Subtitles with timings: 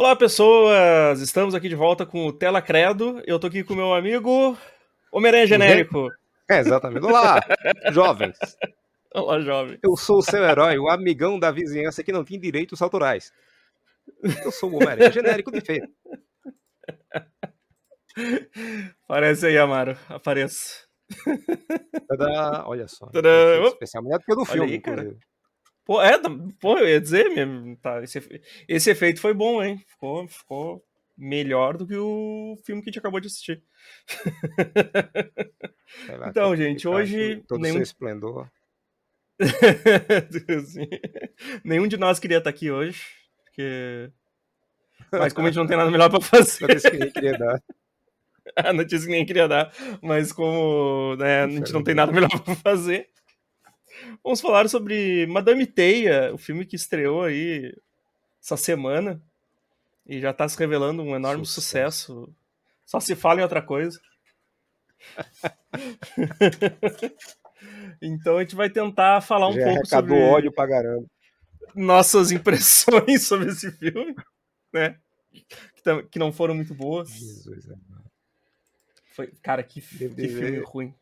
[0.00, 1.20] Olá, pessoas!
[1.20, 3.22] Estamos aqui de volta com o Tela Credo.
[3.26, 4.56] Eu tô aqui com o meu amigo
[5.12, 6.08] Homem-Aranha Genérico.
[6.50, 7.04] É, exatamente.
[7.04, 7.38] Olá,
[7.92, 8.38] jovens.
[9.14, 9.78] Olá, jovem.
[9.82, 13.30] Eu sou o seu herói, o amigão da vizinhança que não tem direitos autorais.
[14.42, 15.86] Eu sou o Homem-Aranha Genérico de feira.
[19.04, 19.98] Aparece aí, Amaro.
[20.08, 20.76] Apareça.
[22.08, 23.04] Tadá, olha só.
[23.08, 23.28] Tadá.
[23.28, 25.02] Efeito Especial melhor do filme, aí, cara.
[25.02, 25.29] inclusive.
[25.90, 26.16] Pô, é,
[26.60, 27.76] pô, eu ia dizer mesmo.
[27.78, 28.20] Tá, esse,
[28.68, 29.84] esse efeito foi bom, hein?
[29.88, 30.84] Ficou, ficou
[31.18, 33.60] melhor do que o filme que a gente acabou de assistir.
[36.16, 38.48] Lá, Então, gente, hoje Todo nenhum- seu esplendor.
[40.60, 40.88] Assim,
[41.64, 43.02] Nenhum de nós queria estar aqui hoje,
[43.44, 44.12] porque.
[45.10, 47.60] Mas como a gente não tem nada melhor pra fazer, disse que nem queria dar.
[48.56, 52.30] a notícia que nem queria dar, mas como né, a gente não tem nada melhor
[52.44, 53.08] pra fazer,
[54.22, 57.74] vamos falar sobre Madame Teia, o filme que estreou aí
[58.42, 59.20] essa semana
[60.06, 62.14] e já tá se revelando um enorme Sucesso.
[62.14, 62.34] sucesso.
[62.84, 64.00] Só se fala em outra coisa.
[68.02, 71.06] então a gente vai tentar falar um Já pouco sobre ódio pra caramba.
[71.74, 74.14] nossas impressões sobre esse filme,
[74.72, 74.98] né?
[76.10, 77.10] Que, não foram muito boas.
[77.10, 78.10] Jesus, amado.
[79.12, 79.82] Foi, cara, que, que
[80.28, 80.94] filme ruim.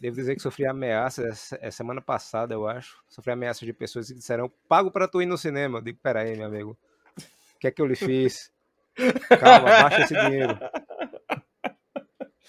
[0.00, 2.96] Devo dizer que sofri ameaças é, semana passada, eu acho.
[3.08, 5.78] Sofri ameaças de pessoas que disseram: pago pra tu ir no cinema.
[5.78, 6.76] Eu digo: peraí, meu amigo.
[7.54, 8.50] O que é que eu lhe fiz?
[9.40, 10.58] Calma, baixa esse dinheiro.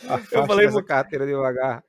[0.08, 1.84] Afasta falei essa pro- carteira devagar.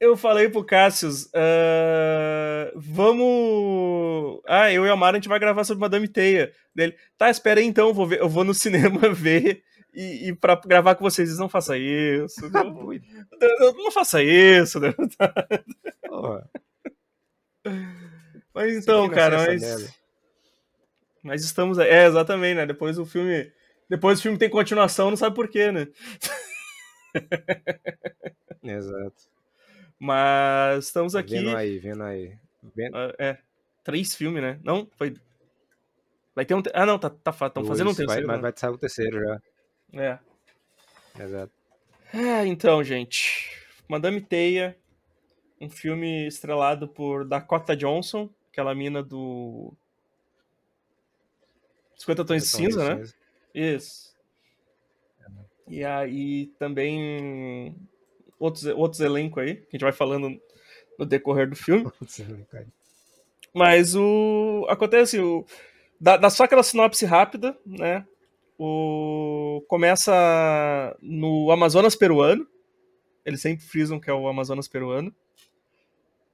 [0.00, 4.40] Eu falei pro Cassius, ah, vamos.
[4.46, 6.52] Ah, eu e a Mara a gente vai gravar sobre Madame Teia.
[6.74, 9.62] Dele, tá, espera aí então, eu vou, ver, eu vou no cinema ver
[9.94, 11.38] e, e pra gravar com vocês.
[11.38, 12.40] Não faça isso.
[12.50, 13.04] Tá Não, doido.
[13.60, 14.80] não, não faça isso.
[14.80, 14.92] né?
[18.54, 19.94] Mas então, cara, mas.
[21.22, 21.78] Mas estamos.
[21.78, 21.88] aí.
[21.88, 22.66] É, exatamente, né?
[22.66, 23.50] Depois o filme.
[23.88, 25.86] Depois o filme tem continuação, não sabe por quê, né?
[28.62, 29.22] Exato.
[29.98, 31.36] Mas estamos aqui.
[31.38, 32.36] Vendo aí, vendo aí.
[32.74, 32.96] Vendo...
[32.96, 33.38] ah, É.
[33.82, 34.58] Três filmes, né?
[34.64, 34.88] Não?
[34.96, 35.14] Foi.
[36.34, 36.62] Vai ter um.
[36.72, 38.26] Ah, não, tá, tá, estão fazendo um Dois, vai- terceiro.
[38.26, 38.42] Mas né?
[38.42, 39.40] vai sair o terceiro já.
[39.94, 40.18] É.
[41.18, 41.52] Exato.
[42.12, 43.50] Ah, então, gente.
[43.88, 44.76] Madame Teia,
[45.60, 49.72] um filme estrelado por Dakota Johnson, aquela mina do
[51.96, 52.96] 50 Tons de Cinza, né?
[52.96, 53.14] cinza.
[53.54, 54.14] Isso.
[55.66, 57.76] E aí também
[58.38, 60.40] outros, outros elencos aí, que a gente vai falando
[60.98, 61.90] no decorrer do filme.
[63.54, 64.66] Mas o.
[64.68, 65.46] Acontece, o.
[66.00, 68.06] Dá, dá só aquela sinopse rápida, né?
[68.58, 69.64] O.
[69.68, 72.46] Começa no Amazonas peruano.
[73.24, 75.14] Eles sempre frisam que é o Amazonas peruano.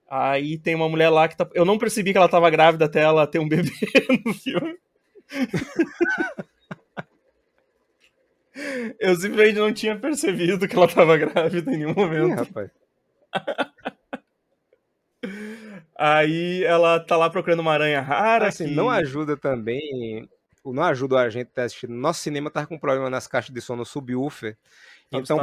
[0.08, 1.48] Aí tem uma mulher lá que tá.
[1.54, 3.70] Eu não percebi que ela tava grávida até ela ter um bebê
[4.26, 4.76] no filme.
[8.98, 12.34] Eu simplesmente não tinha percebido que ela tava grávida em nenhum Ih, momento.
[12.34, 12.70] rapaz.
[15.97, 18.48] Aí ela tá lá procurando uma aranha rara.
[18.48, 18.75] Assim, que...
[18.75, 20.28] não ajuda também.
[20.62, 21.93] O- Não ajuda a gente a estar assistindo.
[21.94, 24.56] Nosso cinema tá com problema nas caixas de som no subwoofer.
[25.10, 25.37] Tá Então,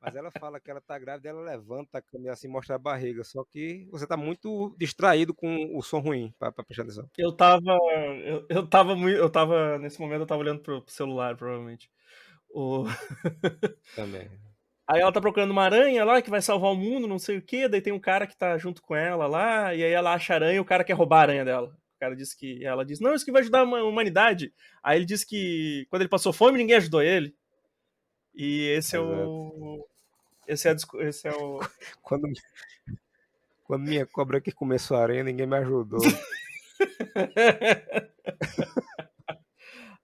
[0.00, 3.24] mas ela fala que ela tá grávida, ela levanta a câmera assim, mostra a barriga.
[3.24, 7.10] Só que você tá muito distraído com o som ruim, pra, pra prestar atenção.
[7.18, 7.76] Eu tava.
[8.24, 9.16] Eu, eu tava muito.
[9.16, 9.78] Eu tava.
[9.78, 11.90] Nesse momento eu tava olhando pro celular, provavelmente.
[12.50, 12.84] O...
[13.94, 14.30] Também.
[14.88, 17.42] Aí ela tá procurando uma aranha lá que vai salvar o mundo, não sei o
[17.42, 17.68] quê.
[17.68, 20.36] Daí tem um cara que tá junto com ela lá, e aí ela acha a
[20.36, 21.68] aranha e o cara quer roubar a aranha dela.
[21.68, 22.64] O cara diz que.
[22.64, 24.52] Ela diz, não, isso que vai ajudar a huma- humanidade.
[24.82, 27.34] Aí ele diz que quando ele passou fome, ninguém ajudou ele.
[28.34, 29.86] E esse é o.
[30.46, 30.76] Esse é, a
[31.08, 31.58] esse é o.
[32.02, 32.28] Quando,
[33.64, 35.98] quando minha cobra aqui começou a aranha, ninguém me ajudou.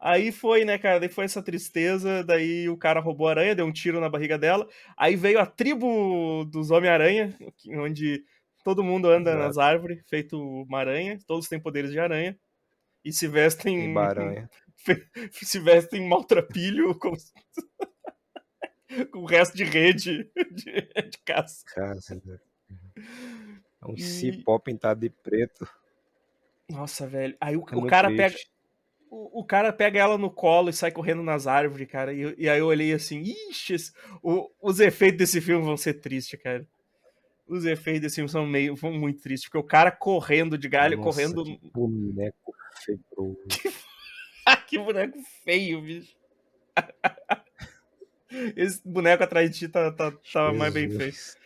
[0.05, 0.99] Aí foi, né, cara?
[0.99, 2.25] Daí foi essa tristeza.
[2.25, 4.69] Daí o cara roubou a aranha, deu um tiro na barriga dela.
[4.97, 7.33] Aí veio a tribo dos Homem-Aranha,
[7.77, 8.25] onde
[8.65, 9.47] todo mundo anda Exato.
[9.47, 11.19] nas árvores, feito uma aranha.
[11.25, 12.37] Todos têm poderes de aranha.
[13.05, 13.77] E se vestem.
[13.79, 14.51] Tem baranha.
[15.33, 17.13] se vestem maltrapilho com,
[19.13, 20.73] com o resto de rede de,
[21.11, 21.63] de caça.
[21.75, 22.15] Cara, você-
[22.97, 25.67] é um E- cipó pintado de preto.
[26.69, 27.37] Nossa, velho.
[27.41, 28.17] Aí o, É o cara triste.
[28.37, 28.52] pega.
[29.15, 32.15] O, o cara pega ela no colo e sai correndo nas árvores, cara.
[32.15, 33.21] E, e aí eu olhei assim,
[33.51, 33.93] ixi, esse-
[34.23, 36.67] o- os efeitos desse filme vão ser tristes, cara.
[37.47, 40.97] Os efeitos desse filme são meio vão muito tristes, porque o cara correndo de galho,
[40.97, 41.45] Nossa, correndo.
[41.45, 43.39] que boneco febroso.
[44.67, 46.17] que boneco feio, bicho.
[48.57, 51.03] Esse boneco atrás de ti tá, tá, tá mais bem feito.
[51.13, 51.37] Jesus.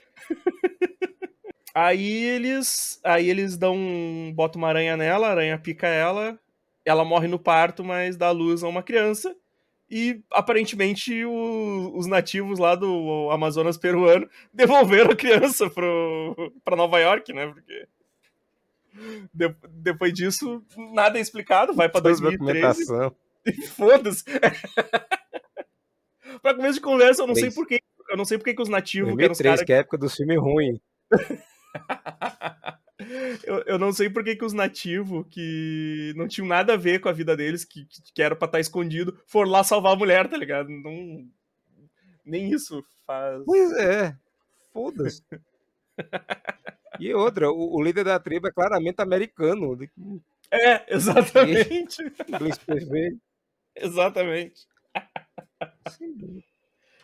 [1.75, 6.39] Aí eles, aí eles dão, botam uma aranha nela, a aranha pica ela,
[6.87, 9.37] ela morre no parto, mas dá luz a uma criança.
[9.91, 17.33] E aparentemente o, os nativos lá do Amazonas peruano devolveram a criança para Nova York,
[17.33, 17.47] né?
[17.47, 17.87] Porque
[19.33, 20.63] de, depois disso,
[20.93, 22.85] nada é explicado, vai pra 2013.
[23.77, 24.25] Foda-se.
[26.43, 27.81] pra começo de conversa, eu não sei porquê.
[28.09, 29.17] Eu não sei porque que os nativos.
[29.17, 30.81] 2003, que, que é a época do filme ruim.
[33.45, 37.09] Eu, eu não sei porque que os nativos, que não tinham nada a ver com
[37.09, 39.97] a vida deles, que, que, que era pra estar tá escondido, foram lá salvar a
[39.97, 40.69] mulher, tá ligado?
[40.69, 41.27] Não,
[42.25, 43.43] nem isso faz.
[43.45, 44.17] Pois é.
[44.73, 45.23] Foda-se.
[46.99, 49.79] E outra, o, o, líder da tribo é claramente americano.
[50.51, 52.03] É, exatamente.
[52.27, 53.21] Inglês perfeito.
[53.75, 54.67] exatamente.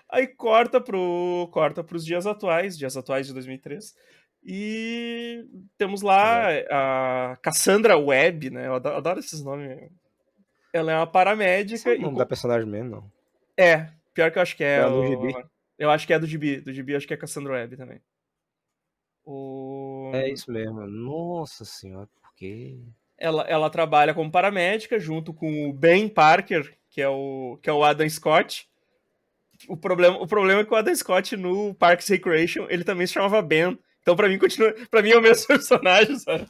[0.09, 3.95] Aí corta pro corta os dias atuais, dias atuais de 2003.
[4.45, 5.45] E
[5.79, 6.67] temos lá é.
[6.71, 8.67] a Cassandra Webb, né?
[8.67, 9.89] Eu adoro, esses nomes.
[10.73, 11.75] Ela é uma paramédica.
[11.75, 12.17] Esse é o e...
[12.17, 13.13] da personagem mesmo, não.
[13.57, 14.79] É, pior que eu acho que é.
[14.79, 15.03] é o...
[15.03, 15.35] do Gibi.
[15.79, 16.61] Eu acho que é do Gibi.
[16.61, 18.01] Do Gibi acho que é Cassandra Webb também.
[19.25, 20.11] O...
[20.13, 20.85] É isso mesmo.
[20.87, 22.81] Nossa senhora, por quê?
[23.17, 27.73] Ela, ela trabalha como paramédica junto com o Ben Parker, que é o, que é
[27.73, 28.69] o Adam Scott.
[29.69, 33.13] O problema, o problema é que o Adam Scott no Parks Recreation, ele também se
[33.13, 33.79] chamava Ben.
[34.03, 36.47] Então pra mim continua, para mim é o mesmo personagem, sabe?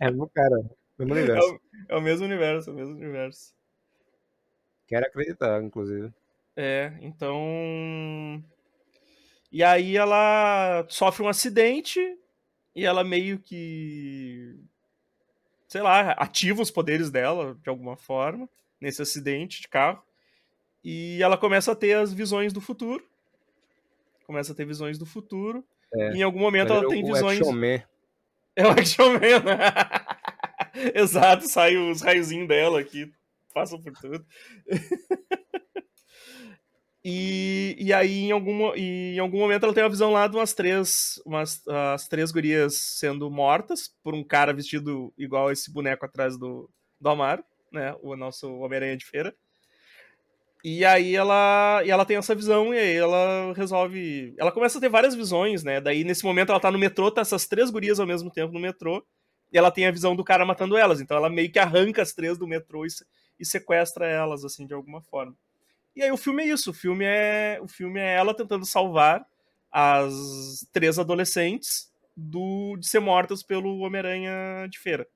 [0.00, 0.56] É o cara,
[0.98, 1.48] mesmo universo.
[1.48, 3.54] É o, é o mesmo universo, é o mesmo universo.
[4.86, 6.12] Quero acreditar, inclusive.
[6.56, 8.42] É, então
[9.50, 11.98] e aí ela sofre um acidente
[12.74, 14.58] e ela meio que.
[15.66, 18.48] Sei lá, ativa os poderes dela de alguma forma
[18.80, 20.02] nesse acidente de carro.
[20.84, 23.04] E ela começa a ter as visões do futuro.
[24.26, 25.64] Começa a ter visões do futuro.
[25.94, 27.40] É, em algum momento ela é tem visões.
[27.40, 27.82] Action Man.
[28.56, 29.58] É o Action Man, né?
[30.94, 33.10] Exato, sai os raiozinhos dela aqui,
[33.54, 34.24] passam por tudo.
[37.04, 40.52] E, e aí, em algum, em algum momento, ela tem uma visão lá de umas
[40.52, 46.36] três, umas, as três gurias sendo mortas por um cara vestido igual esse boneco atrás
[46.36, 46.68] do,
[47.00, 47.42] do Amaro,
[47.72, 47.94] né?
[48.02, 49.34] O nosso Homem-Aranha de feira.
[50.64, 54.34] E aí ela, e ela tem essa visão e aí ela resolve.
[54.36, 55.80] Ela começa a ter várias visões, né?
[55.80, 58.60] Daí, nesse momento, ela tá no metrô, tá essas três gurias ao mesmo tempo no
[58.60, 59.04] metrô.
[59.52, 61.00] E ela tem a visão do cara matando elas.
[61.00, 62.88] Então ela meio que arranca as três do metrô e,
[63.38, 65.34] e sequestra elas, assim, de alguma forma.
[65.94, 69.26] E aí o filme é isso, o filme é, o filme é ela tentando salvar
[69.70, 75.08] as três adolescentes do de ser mortas pelo Homem-Aranha de feira.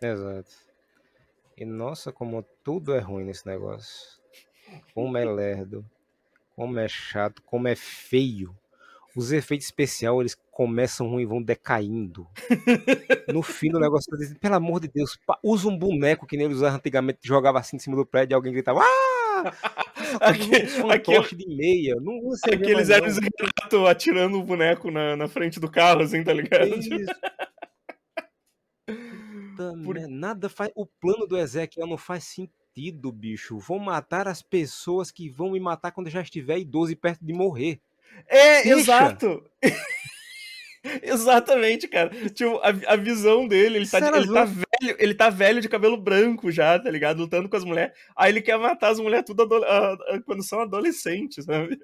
[0.00, 0.50] Exato.
[1.56, 4.20] E nossa, como tudo é ruim nesse negócio.
[4.94, 5.84] Como é lerdo,
[6.56, 8.56] como é chato, como é feio.
[9.14, 12.26] Os efeitos especiais, eles começam ruim e vão decaindo.
[13.28, 14.10] No fim do negócio,
[14.40, 17.78] pelo amor de Deus, usa um boneco que nem eles usavam antigamente, jogava assim em
[17.78, 19.12] cima do prédio e alguém gritava Ah!
[20.20, 21.96] Aquele, aquele de meia.
[22.00, 26.68] Não Aqueles Hermes Renato atirando o boneco na, na frente do carro, assim, tá ligado?
[26.68, 27.12] Isso.
[29.84, 29.98] Por...
[30.08, 30.70] Nada faz.
[30.74, 33.58] O plano do Ezequiel não faz sentido, bicho.
[33.58, 37.32] Vou matar as pessoas que vão me matar quando já estiver idoso e perto de
[37.32, 37.80] morrer.
[38.26, 38.80] É, Deixa.
[38.80, 39.44] exato.
[41.02, 42.10] Exatamente, cara.
[42.30, 45.96] Tipo, a, a visão dele, ele tá, ele tá velho, ele tá velho de cabelo
[45.96, 47.18] branco já, tá ligado?
[47.18, 47.96] Lutando com as mulheres.
[48.16, 49.48] Aí ele quer matar as mulheres tudo
[50.26, 51.78] quando são adolescentes, sabe?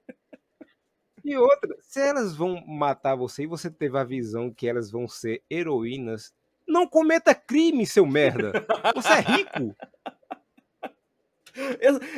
[1.24, 5.06] E outra, se elas vão matar você e você teve a visão que elas vão
[5.06, 6.32] ser heroínas,
[6.68, 8.52] não cometa crime, seu merda.
[8.94, 9.76] Você é rico.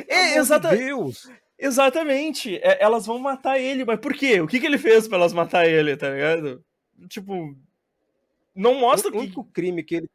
[0.07, 0.83] É, exatamente.
[0.83, 1.29] Deus.
[1.57, 2.57] Exatamente.
[2.57, 4.41] É, elas vão matar ele, mas por quê?
[4.41, 6.63] O que, que ele fez pra elas matar ele, tá ligado?
[7.07, 7.55] tipo,
[8.55, 10.09] não mostra o único crime que ele.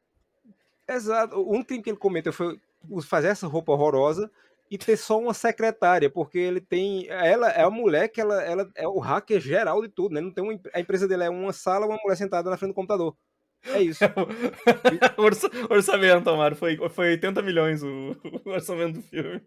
[0.89, 1.37] Exato.
[1.37, 2.61] O único crime que ele cometeu foi
[3.03, 4.31] fazer essa roupa horrorosa
[4.71, 7.09] e ter só uma secretária, porque ele tem.
[7.09, 10.21] Ela é a mulher que ela, ela é o hacker geral de tudo, né?
[10.21, 12.75] Não tem uma, a empresa dele é uma sala, uma mulher sentada na frente do
[12.75, 13.17] computador.
[13.65, 14.05] É isso.
[15.71, 19.41] orçamento, Amaro, foi, foi 80 milhões o, o orçamento do filme.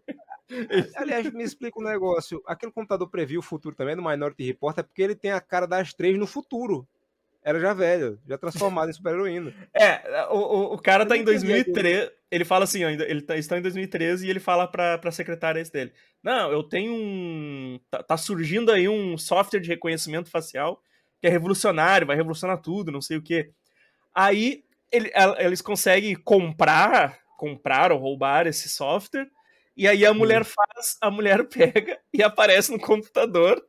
[0.96, 2.42] Aliás, me explica um negócio.
[2.46, 5.66] Aquele computador previu o futuro também no Minority Report é porque ele tem a cara
[5.66, 6.86] das três no futuro
[7.42, 9.54] era já velho, já transformado em super-heroína.
[9.74, 13.62] É, o, o, cara tá em 2003, ele fala assim, ó, ele tá, está em
[13.62, 17.80] 2013 e ele fala pra, pra secretária dele, não, eu tenho um...
[17.90, 20.82] Tá, tá, surgindo aí um software de reconhecimento facial
[21.20, 23.50] que é revolucionário, vai revolucionar tudo, não sei o que.
[24.14, 29.30] Aí ele, eles conseguem comprar, comprar ou roubar esse software,
[29.76, 30.44] e aí a mulher hum.
[30.44, 33.64] faz, a mulher pega e aparece no computador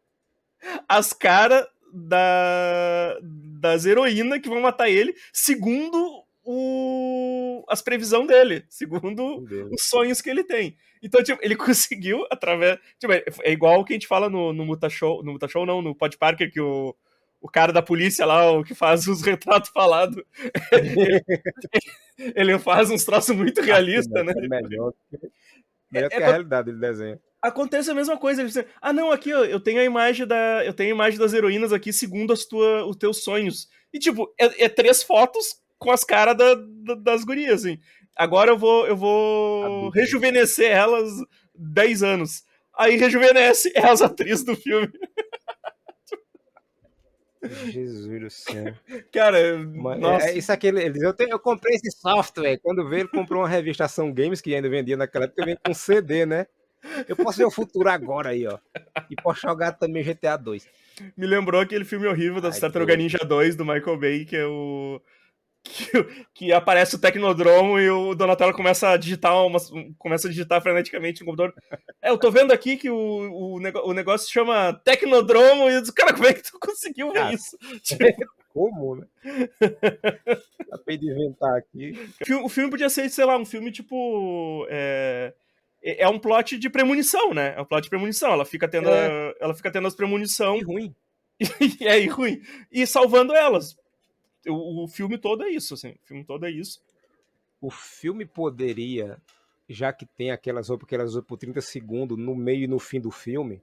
[0.88, 9.46] as caras da, das heroínas que vão matar ele, segundo o, as previsões dele, segundo
[9.72, 10.78] os sonhos que ele tem.
[11.02, 12.80] Então, tipo, ele conseguiu através.
[13.00, 15.24] Tipo, é igual o que a gente fala no, no Muta Show.
[15.24, 16.96] No Muta Show, não, no Pod Parker, que o,
[17.42, 20.24] o cara da polícia lá, o que faz os retratos falados,
[22.36, 24.34] ele, faz uns troços muito realistas, né?
[24.36, 24.94] É melhor,
[25.92, 27.20] melhor é, que a é, realidade ele desenha.
[27.42, 28.42] Acontece a mesma coisa.
[28.42, 30.64] Ele diz, ah, não, aqui ó, eu tenho a imagem da.
[30.64, 33.68] Eu tenho a imagem das heroínas aqui segundo as tua, os teus sonhos.
[33.92, 37.80] E, tipo, é, é três fotos com as caras da, da, das gurias, assim.
[38.16, 41.10] Agora eu vou, eu vou rejuvenescer elas
[41.56, 42.44] 10 anos.
[42.78, 44.92] Aí rejuvenesce é as atrizes do filme.
[47.44, 48.74] Jesus do céu.
[49.12, 50.28] Cara, nossa.
[50.28, 52.60] É, isso aqui, ele, eu, tenho, eu comprei esse software.
[52.60, 55.74] Quando veio, ele comprou uma revista Ação Games, que ainda vendia naquela época, vem com
[55.74, 56.46] CD, né?
[57.08, 58.58] Eu posso ver o futuro agora aí, ó.
[59.10, 60.68] E posso jogar também GTA 2.
[61.16, 65.00] Me lembrou aquele filme horrível da Tartaruga Ninja 2 do Michael Bay, que é o
[65.64, 69.60] que, que, aparece o Tecnodromo e o Donatello começa a digitar uma,
[69.98, 71.54] começa a digitar freneticamente no computador.
[72.02, 75.82] É, eu tô vendo aqui que o, o, o negócio se chama Tecnodromo e eu
[75.82, 77.58] disse, cara, como é que tu conseguiu ver ah, isso?
[78.54, 79.08] Como, né?
[80.72, 81.94] Acabei de inventar aqui.
[82.44, 84.68] O filme podia ser, sei lá, um filme tipo.
[84.70, 85.34] É,
[85.82, 87.54] é um plot de premonição, né?
[87.56, 88.30] É um plot de premonição.
[88.30, 89.08] Ela fica tendo, é.
[89.08, 90.58] a, ela fica tendo as premonição.
[90.58, 90.94] E ruim.
[91.80, 92.42] E é ruim.
[92.70, 93.76] E salvando elas
[94.48, 95.92] o, filme todo é isso, assim.
[95.92, 96.82] O filme todo é isso.
[97.60, 99.22] O filme poderia,
[99.70, 102.80] já que tem aquelas roupas que elas usam por 30 segundos no meio e no
[102.80, 103.62] fim do filme,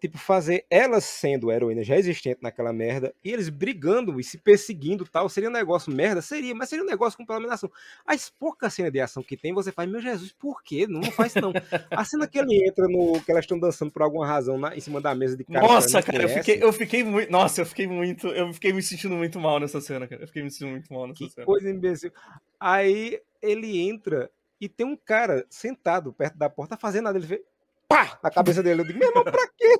[0.00, 5.04] tipo, fazer elas sendo heroína já existente naquela merda, e eles brigando e se perseguindo
[5.04, 6.22] tal, seria um negócio merda?
[6.22, 7.70] Seria, mas seria um negócio com ação.
[8.06, 10.86] As poucas cenas de ação que tem, você faz, meu Jesus, por quê?
[10.88, 11.52] Não, não faz não.
[11.90, 13.20] A cena que ele entra no.
[13.20, 15.66] que elas estão dançando por alguma razão na, em cima da mesa de cara.
[15.66, 17.30] Nossa, cara, eu fiquei, eu fiquei muito.
[17.30, 18.28] Nossa, eu fiquei muito.
[18.28, 20.22] Eu fiquei me sentindo muito mal nessa cena, cara.
[20.22, 21.46] Eu fiquei me sentindo muito mal nessa que cena.
[21.46, 22.12] Coisa imbecil.
[22.58, 24.30] Aí ele entra
[24.60, 27.18] e tem um cara sentado perto da porta fazendo nada.
[27.18, 27.44] Ele vê,
[27.90, 28.82] pá, na cabeça dele.
[28.82, 29.74] Eu digo, meu irmão, pra quê?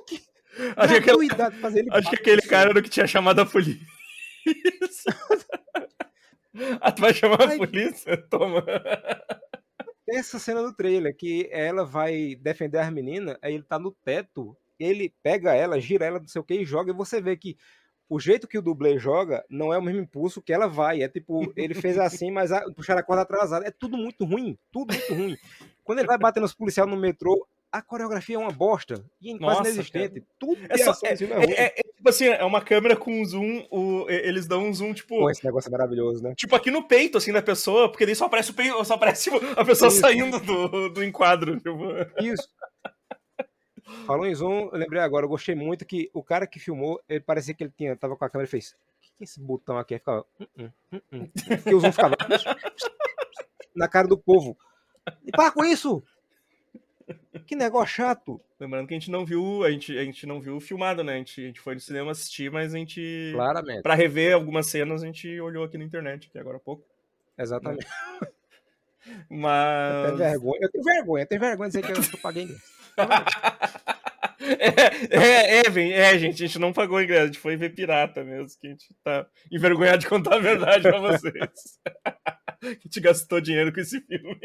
[0.75, 1.29] Acho, que aquele,
[1.61, 3.87] fazer ele acho que aquele cara era o que tinha chamado a polícia.
[6.81, 8.17] ah, tu vai chamar Ai, a polícia?
[8.29, 8.61] Toma.
[10.09, 14.57] Essa cena do trailer, que ela vai defender as meninas, aí ele tá no teto,
[14.77, 17.55] ele pega ela, gira ela, não sei o que, e joga, e você vê que
[18.09, 21.01] o jeito que o dublê joga não é o mesmo impulso que ela vai.
[21.01, 23.65] É tipo, ele fez assim, mas a, puxar a corda atrasada.
[23.65, 24.59] É tudo muito ruim.
[24.69, 25.37] Tudo muito ruim.
[25.81, 29.55] Quando ele vai bater nos policiais no metrô, a coreografia é uma bosta e Nossa,
[29.55, 30.21] quase inexistente.
[30.21, 30.25] Cara.
[30.37, 34.09] Tudo é, só, é, é, é, é, tipo assim, é uma câmera com zoom, o,
[34.09, 35.17] eles dão um zoom, tipo.
[35.17, 36.33] Pô, esse negócio é maravilhoso, né?
[36.35, 39.29] Tipo aqui no peito, assim, da pessoa, porque daí só aparece o peito, só aparece
[39.55, 40.01] a pessoa Isso.
[40.01, 41.57] saindo do, do enquadro.
[41.57, 41.87] Tipo.
[42.21, 42.49] Isso.
[44.05, 47.19] Falou em zoom, eu lembrei agora, eu gostei muito que o cara que filmou, ele
[47.19, 48.71] parecia que ele tinha, tava com a câmera e fez.
[48.71, 49.93] O que é esse botão aqui?
[49.93, 50.25] Aí ficava.
[50.39, 52.15] Uh -uh, uh e o zoom ficava.
[53.75, 54.57] na cara do povo.
[55.25, 56.03] E para com isso!
[57.45, 58.41] Que negócio chato.
[58.59, 61.13] Lembrando que a gente não viu, a gente, a gente não viu filmado, né?
[61.13, 63.31] A gente, a gente foi no cinema assistir, mas a gente.
[63.33, 63.81] Claramente.
[63.81, 66.85] Pra rever algumas cenas, a gente olhou aqui na internet, aqui agora há pouco.
[67.37, 67.85] Exatamente.
[67.85, 68.27] Né?
[69.29, 70.11] Mas.
[70.11, 72.61] Eu tenho vergonha, eu tenho vergonha, eu tenho vergonha de dizer que eu paguei inglês.
[74.43, 78.23] É, é, é, é, gente, a gente não pagou ingresso, a gente foi ver pirata
[78.23, 81.79] mesmo, que a gente tá envergonhado de contar a verdade pra vocês.
[82.61, 84.39] a gente gastou dinheiro com esse filme.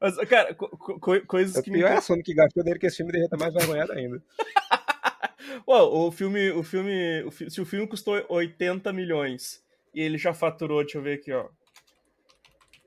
[0.00, 1.70] Mas, cara, co co coisas o que.
[1.70, 1.94] O pior me...
[1.94, 4.22] é a Sony que gastou dinheiro que esse filme devia estar mais vergonhado ainda.
[5.66, 7.50] Uau, o filme, o filme, o fi...
[7.50, 11.48] se o filme custou 80 milhões e ele já faturou, deixa eu ver aqui, ó.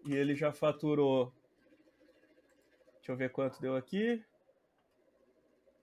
[0.05, 1.33] E ele já faturou.
[2.97, 4.23] Deixa eu ver quanto deu aqui.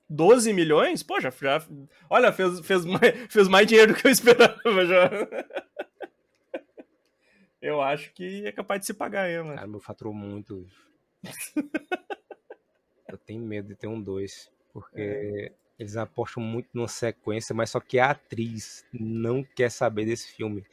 [0.09, 1.03] 12 milhões?
[1.03, 1.31] Pô, já.
[1.31, 1.65] já
[2.09, 5.11] olha, fez, fez, mais, fez mais dinheiro do que eu esperava já.
[7.67, 9.57] Eu acho que é capaz de se pagar aí, mano.
[9.57, 10.65] Cara, meu faturou muito.
[13.09, 15.53] eu tenho medo de ter um 2, porque é.
[15.77, 20.65] eles apostam muito numa sequência, mas só que a atriz não quer saber desse filme.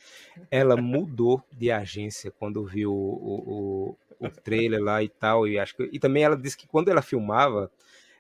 [0.51, 5.75] Ela mudou de agência quando viu o, o, o trailer lá e tal, e acho
[5.75, 7.71] que, e também ela disse que quando ela filmava,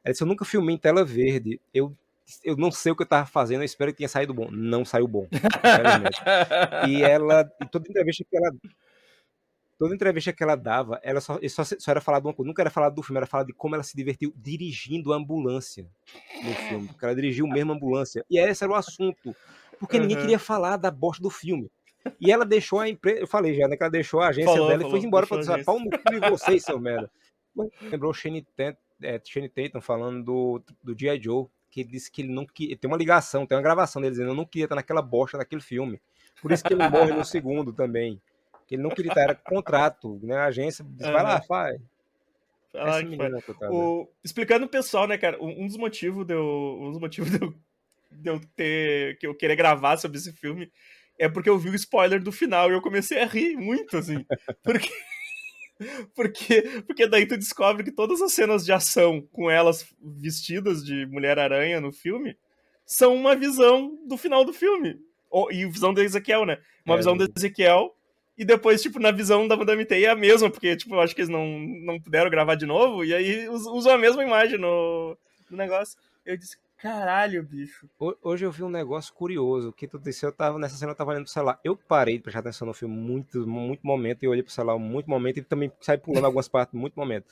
[0.03, 1.95] ela disse, eu nunca filmei em tela verde, eu
[2.43, 4.49] eu não sei o que eu tava fazendo, eu espero que tenha saído bom.
[4.51, 5.27] Não saiu bom.
[6.87, 8.51] e ela, e toda entrevista que ela
[9.77, 12.69] toda entrevista que ela dava, ela só, só, só era falado uma coisa, nunca era
[12.69, 15.85] falado do filme, era falado de como ela se divertiu dirigindo a ambulância
[16.43, 18.25] no filme, porque ela dirigiu mesmo a ambulância.
[18.29, 19.35] E esse era o assunto,
[19.79, 20.03] porque uhum.
[20.03, 21.69] ninguém queria falar da bosta do filme.
[22.19, 24.67] E ela deixou a empresa, eu falei já, né, que ela deixou a agência falou,
[24.67, 27.09] dela falou, e foi embora para dizer, pau no cu de vocês, seu merda.
[27.81, 31.21] Lembrou o Shane, Tent, é, Shane Tatum falando do, do G.I.
[31.21, 32.77] Joe, que ele disse que ele não queria.
[32.77, 35.61] Tem uma ligação, tem uma gravação dele dizendo eu não queria estar naquela bosta daquele
[35.61, 35.99] filme.
[36.39, 38.21] Por isso que ele morre no segundo também.
[38.67, 40.37] Que ele não queria estar, era contrato, né?
[40.37, 41.81] A agência disse, vai lá, faz.
[42.75, 42.99] Ah,
[43.71, 44.07] o...
[44.23, 45.37] Explicando o pessoal, né, cara?
[45.41, 47.55] Um dos motivos de eu, um dos motivos de eu,
[48.11, 50.71] de eu ter que eu querer gravar sobre esse filme
[51.17, 54.23] é porque eu vi o spoiler do final e eu comecei a rir muito, assim.
[54.63, 54.91] Porque
[56.15, 61.05] porque, porque daí tu descobre que todas as cenas de ação com elas vestidas de
[61.05, 62.37] Mulher-Aranha no filme
[62.85, 64.99] são uma visão do final do filme.
[65.29, 66.59] Ou, e visão do Ezequiel, né?
[66.85, 67.95] Uma é, visão do Ezequiel.
[68.37, 71.13] E depois, tipo, na visão da Madame T é a mesma, porque, tipo, eu acho
[71.13, 71.45] que eles não,
[71.85, 75.15] não puderam gravar de novo, e aí usam a mesma imagem no,
[75.51, 75.97] no negócio.
[76.25, 77.89] Eu disse, Caralho, bicho.
[78.21, 81.11] Hoje eu vi um negócio curioso, que tu disse, eu tava nessa cena, eu tava
[81.11, 81.57] olhando pro celular.
[81.63, 85.09] Eu parei de prestar atenção no filme muito, muito momento, e olhei pro celular muito
[85.09, 87.25] momento, e também saí pulando algumas partes muito momento.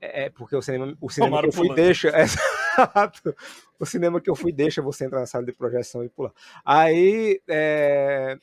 [0.00, 1.76] É, é porque o cinema, o cinema que eu fui pulando.
[1.76, 2.08] deixa.
[2.18, 3.36] Exato.
[3.78, 6.32] o cinema que eu fui deixa você entrar na sala de projeção e pular.
[6.64, 8.38] Aí é,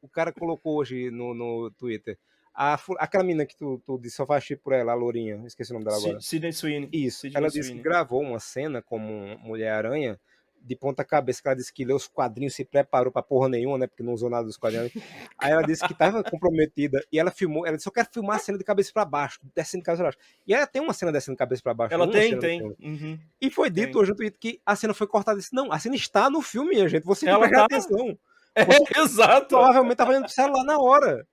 [0.00, 2.16] o cara colocou hoje no, no Twitter.
[2.54, 5.72] A, aquela menina que tu, tu disse, só faz tipo por ela, a Lourinha, esqueci
[5.72, 6.20] o nome dela agora.
[6.20, 6.88] Sidney Sweeney.
[6.92, 10.18] Isso, Sidney ela disse que gravou uma cena como Mulher-Aranha
[10.64, 13.76] de ponta cabeça, que ela disse que leu os quadrinhos, se preparou pra porra nenhuma,
[13.76, 14.92] né, porque não usou nada dos quadrinhos.
[15.38, 18.38] Aí ela disse que tava comprometida, e ela filmou, ela disse, eu quero filmar a
[18.38, 20.18] cena de cabeça para baixo, descendo de cabeça pra baixo.
[20.46, 21.94] E ela tem uma cena descendo de cabeça para baixo.
[21.94, 22.62] Ela tem, tem.
[22.62, 23.18] Uhum.
[23.40, 24.00] E foi dito tem.
[24.00, 25.38] hoje no Twitter que a cena foi cortada.
[25.38, 27.64] Disse, não, a cena está no filme, minha gente, você tem que prestar tá...
[27.64, 28.18] atenção.
[28.56, 29.48] É, exato.
[29.48, 31.26] Provavelmente tava olhando pro celular na hora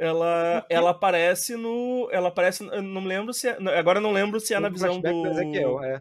[0.00, 2.08] ela, ela aparece no.
[2.10, 2.64] Ela aparece.
[2.64, 3.48] Não me lembro se.
[3.48, 5.26] É, agora eu não lembro se é na visão do.
[5.26, 6.00] Ezequiel, é.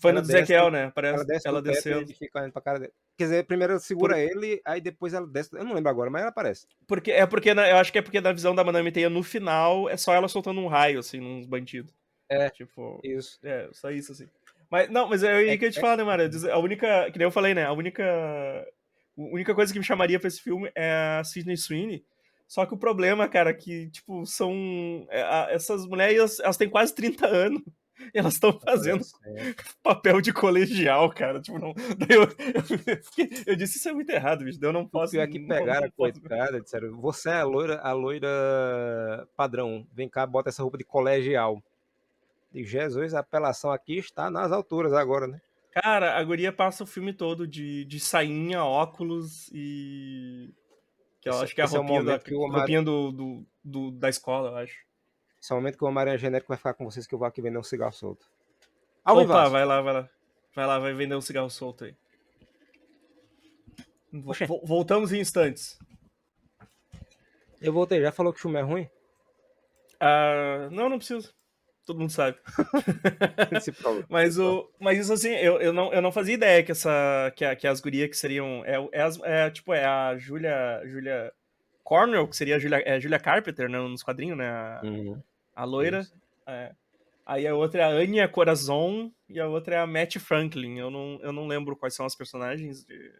[0.00, 0.90] Foi ela no Ezequiel, né?
[0.94, 2.14] Parece, ela, desce ela descendo.
[2.14, 2.92] Fica pra cara dele.
[3.18, 4.20] Quer dizer, primeiro ela segura Por...
[4.20, 5.54] ele, aí depois ela desce.
[5.54, 6.66] Eu não lembro agora, mas ela aparece.
[6.86, 9.22] Porque, é porque na, eu acho que é porque na visão da Madame Teia, no
[9.22, 11.92] final, é só ela soltando um raio, assim, nos bandidos.
[12.30, 12.48] É.
[12.48, 12.98] Tipo.
[13.04, 13.38] Isso.
[13.44, 14.26] É, só isso, assim.
[14.70, 15.82] Mas, não, mas ia é, que eu te é...
[15.82, 16.30] falar, né, Mara?
[16.50, 17.10] A única.
[17.10, 17.66] Que nem eu falei, né?
[17.66, 18.02] A única.
[19.18, 22.02] A única coisa que me chamaria pra esse filme é a Sidney Sweeney
[22.48, 25.06] só que o problema, cara, é que, tipo, são.
[25.10, 27.62] É, essas mulheres, elas têm quase 30 anos.
[28.14, 29.04] E elas estão fazendo
[29.82, 31.42] papel de colegial, cara.
[31.42, 31.74] Tipo, não.
[32.08, 34.58] Eu, eu, eu, disse, isso é muito errado, bicho.
[34.62, 35.08] Eu não posso.
[35.08, 39.86] O pior é que pegaram a coitada, disseram, você é a loira, a loira padrão.
[39.92, 41.62] Vem cá, bota essa roupa de colegial.
[42.50, 45.38] De Jesus, a apelação aqui está nas alturas agora, né?
[45.70, 50.50] Cara, a guria passa o filme todo de, de sainha, óculos e
[51.20, 52.58] que eu esse, acho que é a roupinha, é da, que o Omar...
[52.58, 54.84] roupinha do, do, do, da escola, eu acho.
[55.40, 57.26] Esse é o momento que o Homem-Aranha genérico vai ficar com vocês que eu vou
[57.26, 58.26] aqui vender um cigarro solto.
[59.04, 60.08] Ao Opa, vai lá, vai lá.
[60.54, 61.94] Vai lá, vai vender um cigarro solto aí.
[64.64, 65.78] Voltamos em instantes.
[67.60, 68.88] Eu voltei, já falou que o filme é ruim?
[70.00, 71.37] Uh, não, não preciso
[71.88, 72.36] todo mundo sabe.
[74.08, 77.44] mas, o, mas isso assim, eu, eu, não, eu não fazia ideia que essa que,
[77.44, 78.62] a, que as gurias que seriam.
[78.64, 80.82] É, é, as, é tipo, é a Julia.
[80.86, 81.32] Julia
[81.82, 84.46] Cornell, que seria a Julia, é Julia Carpenter, né, nos quadrinhos, né?
[84.46, 85.22] A, uhum.
[85.56, 86.06] a loira.
[86.46, 86.72] É.
[87.24, 90.78] Aí a outra é a Anya Corazon e a outra é a Matt Franklin.
[90.78, 93.12] Eu não, eu não lembro quais são as personagens de,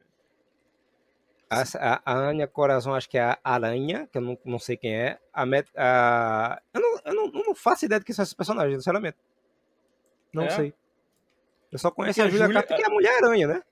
[1.50, 4.76] a, a, a Anya Corazon, acho que é a Aranha, que eu não, não sei
[4.76, 5.18] quem é.
[5.32, 8.76] A, Met, a eu, não, eu não, não, faço ideia de quem são esses personagens,
[8.76, 9.16] sinceramente.
[10.32, 10.50] Não é?
[10.50, 10.74] sei.
[11.72, 13.62] Eu só conheço Porque a Julia Carter, que é a Mulher-Aranha, né?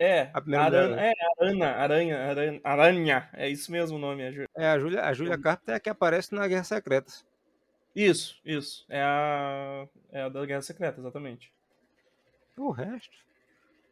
[0.00, 0.96] É, a Aran...
[0.96, 4.22] é, Arana, Aranha, Aranha, Aranha, é isso mesmo o nome.
[4.56, 7.12] É, a Julia, a Julia Carter é a que aparece na Guerra Secreta.
[7.94, 8.86] Isso, isso.
[8.88, 11.52] É a, é a da Guerra Secreta, exatamente.
[12.56, 13.27] O resto.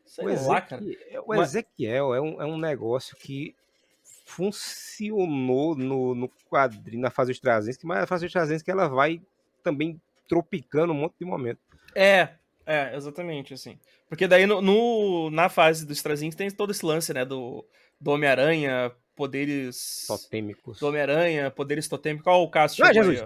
[0.07, 0.83] Sei o, Ezequiel, lá, cara.
[1.27, 3.55] o Ezequiel é um, é um negócio que
[4.25, 8.29] funcionou no, no quadrinho, na fase dos Trazenses, mas a fase
[8.65, 9.21] que ela vai
[9.63, 11.61] também tropicando um monte de momento.
[11.95, 12.31] É,
[12.65, 13.79] é, exatamente, assim.
[14.09, 17.65] Porque daí no, no na fase dos Trazinhos tem todo esse lance, né, do,
[18.01, 20.07] do Homem-Aranha, poderes...
[20.07, 20.81] Totêmicos.
[20.81, 22.25] Do Homem-Aranha, poderes totêmicos.
[22.25, 22.83] Qual o caso?
[22.85, 23.25] Ah, Jesus!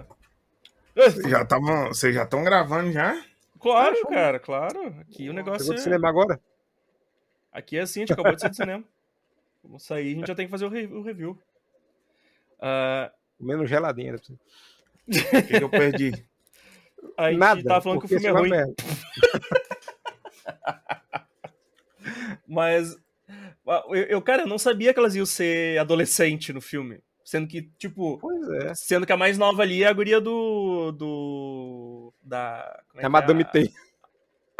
[0.95, 3.23] Vocês já estavam, vocês já estão gravando já?
[3.59, 4.95] Claro, cara, claro.
[5.01, 5.77] Aqui o negócio Chegou é...
[5.77, 6.39] cinema agora?
[7.51, 8.83] Aqui é assim, a gente acabou de sair do cinema.
[9.63, 11.37] Vamos sair, a gente já tem que fazer o, re o review.
[12.59, 13.11] Uh...
[13.39, 14.15] Menos geladinha.
[15.07, 15.13] O
[15.47, 16.11] que, eu perdi?
[17.17, 18.51] A gente Nada, tava falando que o filme é ruim.
[22.47, 22.95] Mas,
[23.89, 27.01] eu, eu, cara, eu não sabia que elas iam ser adolescente no filme.
[27.23, 28.19] Sendo que, tipo.
[28.61, 28.75] É.
[28.75, 30.91] Sendo que a mais nova ali é a guria do.
[30.91, 32.13] do.
[32.21, 32.83] Da.
[32.95, 33.45] É, é, é Madame é?
[33.45, 33.73] T.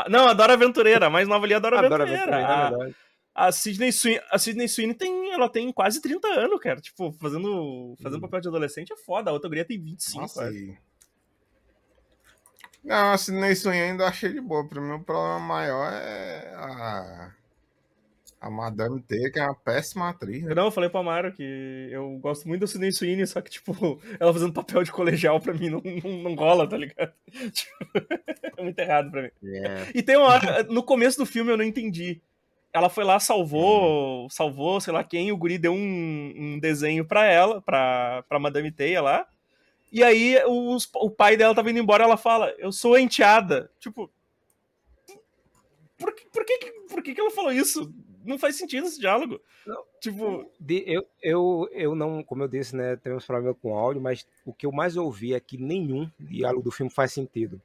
[0.09, 2.23] Não, a Dora Aventureira, a mais nova ali é a Dora Aventureira.
[2.23, 2.95] Aventureira
[3.33, 6.81] a, a Sidney Sweeney, a Sidney Sweeney tem, ela tem quase 30 anos, cara.
[6.81, 8.21] Tipo, fazendo, fazendo hum.
[8.21, 9.29] papel de adolescente é foda.
[9.29, 10.51] A outra guria tem 25, Nossa,
[12.83, 14.67] Não, a Sidney Swing ainda achei de boa.
[14.67, 17.31] Pra mim, o problema maior é a,
[18.41, 20.41] a Madame T, que é uma péssima atriz.
[20.43, 20.55] Né?
[20.55, 23.71] Não, eu falei pro Amaro que eu gosto muito da Sidney Sweeney, só que, tipo,
[24.19, 27.13] ela fazendo papel de colegial pra mim não, não, não rola, tá ligado?
[27.53, 27.75] Tipo,
[28.57, 29.29] é muito errado pra mim.
[29.43, 29.91] Yeah.
[29.93, 32.19] E tem uma hora, no começo do filme eu não entendi.
[32.73, 37.25] Ela foi lá, salvou, salvou, sei lá quem, o guri deu um, um desenho pra
[37.25, 39.27] ela, pra, pra Madame Teia lá.
[39.91, 43.69] E aí os- o pai dela tava indo embora, ela fala, eu sou enteada.
[43.79, 44.09] Tipo,
[45.99, 47.93] por, que- por, que, que- por que, que ela falou isso?
[48.25, 49.39] Não faz sentido esse diálogo.
[49.65, 49.83] Não.
[49.99, 54.25] Tipo, De- eu, eu, eu não, como eu disse, né, temos problema com áudio, mas
[54.45, 57.61] o que eu mais ouvi é que nenhum diálogo do filme faz sentido.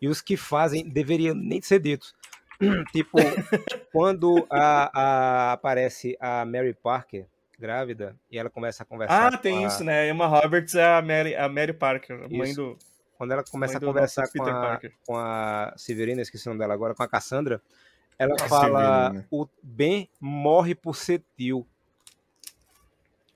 [0.00, 2.14] E os que fazem deveriam nem ser ditos.
[2.92, 3.16] tipo,
[3.92, 7.26] quando a, a- aparece a Mary Parker
[7.58, 10.08] grávida e ela começa a conversar ah, com tem a- isso, né?
[10.08, 12.78] Emma Roberts é a Mary, a Mary Parker, a mãe do.
[13.18, 14.92] Quando ela começa a conversar com a, Parker.
[15.06, 17.60] com a Severina, esqueci o nome dela agora, com a Cassandra,
[18.20, 19.28] ela A fala: Severina.
[19.30, 21.66] o Ben morre por ser tio.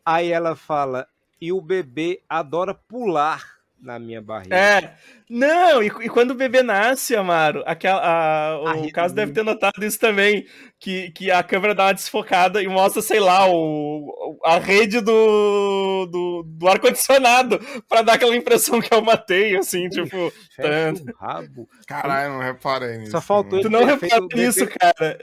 [0.05, 1.09] Aí ela fala:
[1.41, 4.57] e o bebê adora pular na minha barriga.
[4.57, 4.95] É.
[5.29, 9.35] Não, e, e quando o bebê nasce, Amaro, aquela, a- o caso deve Lee.
[9.35, 10.47] ter notado isso também.
[10.81, 16.07] Que, que a câmera dá uma desfocada e mostra, sei lá, o, a rede do,
[16.11, 17.59] do, do ar-condicionado
[17.89, 20.31] pra dar aquela impressão que é uma teia, assim, tipo.
[20.55, 21.69] Fecha o rabo.
[21.87, 23.13] Caralho, eu não reparei nisso.
[23.13, 25.19] Só faltou Tu não reparou nisso, cara.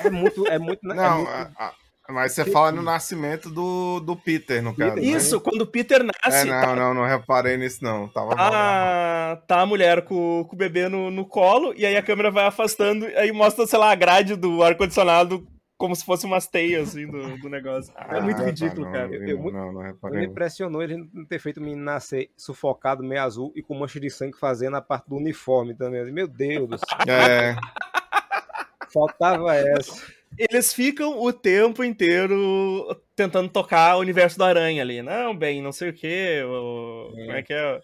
[0.00, 0.46] É muito.
[0.48, 1.72] É muito, é Não, muito- a- a-
[2.08, 4.96] mas você fala no nascimento do, do Peter, no caso.
[4.96, 5.02] né?
[5.02, 8.08] Isso, quando o Peter É, nasce, não, tá, não, não reparei nisso, não.
[8.08, 12.02] Tava a, tá a mulher com, com o bebê no, no colo, e aí a
[12.02, 15.46] câmera vai afastando, aí mostra, sei lá, a grade do ar-condicionado
[15.78, 17.92] como se fosse umas teias, assim, do, do negócio.
[17.98, 19.14] é muito Ah, tá, ridículo, não, cara.
[19.14, 20.24] Eu- eu- não, não me reparei.
[20.24, 24.08] impressionou ele não ter feito o menino nascer sufocado, meio azul e com mancha de
[24.08, 26.10] sangue fazendo a parte do uniforme também.
[26.10, 27.56] Meu Deus do céu, É,
[28.92, 30.15] faltava essa.
[30.38, 35.00] Eles ficam o tempo inteiro tentando tocar o universo do Aranha ali.
[35.02, 36.42] Não, bem, não sei o quê.
[36.44, 37.20] o- É.
[37.20, 37.80] Como é que é?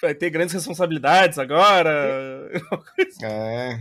[0.00, 2.50] Vai ter grandes responsabilidades agora.
[3.22, 3.80] é.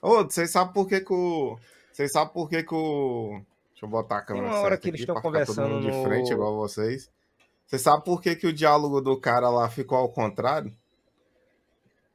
[0.00, 1.56] Ô, vocês sabem por que que o...
[1.92, 3.40] Vocês sabem por que que o...
[3.70, 5.96] Deixa eu botar a câmera uma hora certa que eles aqui estão conversando mundo de
[5.96, 7.10] no- frente, igual vocês.
[7.66, 10.72] Vocês sabem por que que o diálogo do cara lá ficou ao contrário?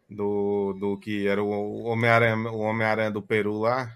[0.09, 3.93] Do, do que era o Homem-Aranha o Homem-Aranha do Peru lá?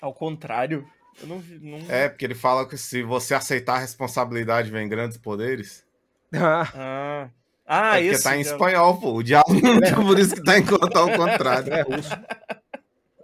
[0.00, 0.86] Ao contrário.
[1.20, 1.58] Eu não vi.
[1.58, 1.78] Não...
[1.90, 5.84] É, porque ele fala que se você aceitar a responsabilidade vem grandes poderes.
[6.32, 7.30] Ah, Ah,
[7.66, 8.22] ah é porque isso.
[8.24, 9.14] tá em espanhol, pô.
[9.14, 9.60] O diálogo
[10.06, 11.72] por isso que tá em conta ao contrário.
[11.72, 12.10] é russo.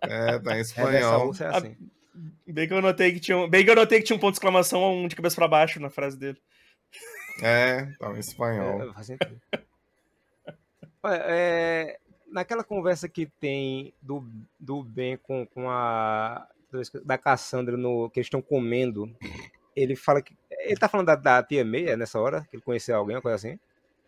[0.02, 1.26] É, tá em É, espanhol.
[1.28, 1.76] russa é assim.
[2.46, 4.32] Bem que eu notei que tinha um, bem que eu notei que tinha um ponto
[4.32, 6.38] de exclamação um de cabeça pra baixo na frase dele.
[7.42, 8.82] É, tá em espanhol.
[8.82, 9.40] É, faz sentido.
[11.04, 14.26] Olha, é, naquela conversa que tem do,
[14.58, 16.48] do Ben com, com a.
[17.04, 19.14] da Cassandra no, que eles estão comendo,
[19.76, 20.34] ele fala que.
[20.50, 22.46] Ele tá falando da, da tia Meia nessa hora?
[22.50, 23.58] Que ele conheceu alguém, uma coisa assim?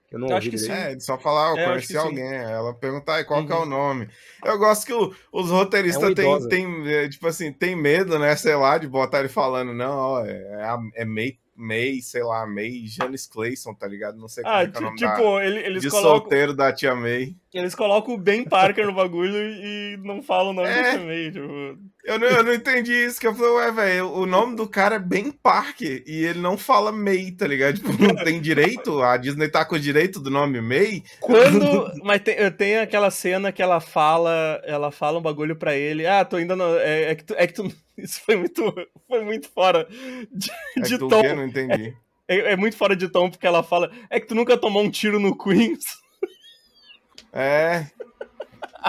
[0.08, 0.72] Que eu não Eu ouvi acho que.
[0.72, 2.32] É, ele só falar, eu É, eu acho conheci alguém.
[2.34, 3.62] Ela pergunta aí qual que é Uhum.
[3.62, 4.08] o nome.
[4.42, 8.18] Eu gosto que o- os É roteiristas uma têm, têm, é, tipo assim, tem medo,
[8.18, 12.22] né, sei lá, de botar ele falando, não, ó, é, a- é May, May, sei
[12.22, 14.18] lá, May Janice Clayson, tá ligado?
[14.18, 16.10] Não sei como Ah, é que é o nome da, tipo, ele- eles de colocam.
[16.20, 17.34] solteiro da tia May.
[17.58, 20.92] Eles colocam o Ben Parker no bagulho e não falam o nome É.
[20.92, 21.30] do também.
[21.32, 24.68] Tipo, Eu não, eu não entendi isso, que eu falei, ué, velho, o nome do
[24.68, 27.76] cara é Ben Parker e ele não fala May, tá ligado?
[27.76, 31.02] Tipo, não tem direito, a Disney tá com o direito do nome May.
[31.20, 31.90] Quando.
[32.04, 34.60] Mas tem, tem aquela cena que ela fala.
[34.64, 36.06] Ela fala um bagulho pra ele.
[36.06, 36.54] Ah, tô ainda.
[36.80, 37.34] É, é que tu.
[37.36, 38.74] É que tu isso foi muito.
[39.08, 39.86] Foi muito fora
[40.32, 41.20] de, É de tom.
[41.22, 41.32] quê?
[41.34, 41.94] Não entendi.
[42.28, 43.90] É, é muito fora de tom, porque ela fala.
[44.10, 45.84] É que tu nunca tomou um tiro no Queens.
[47.36, 47.86] É.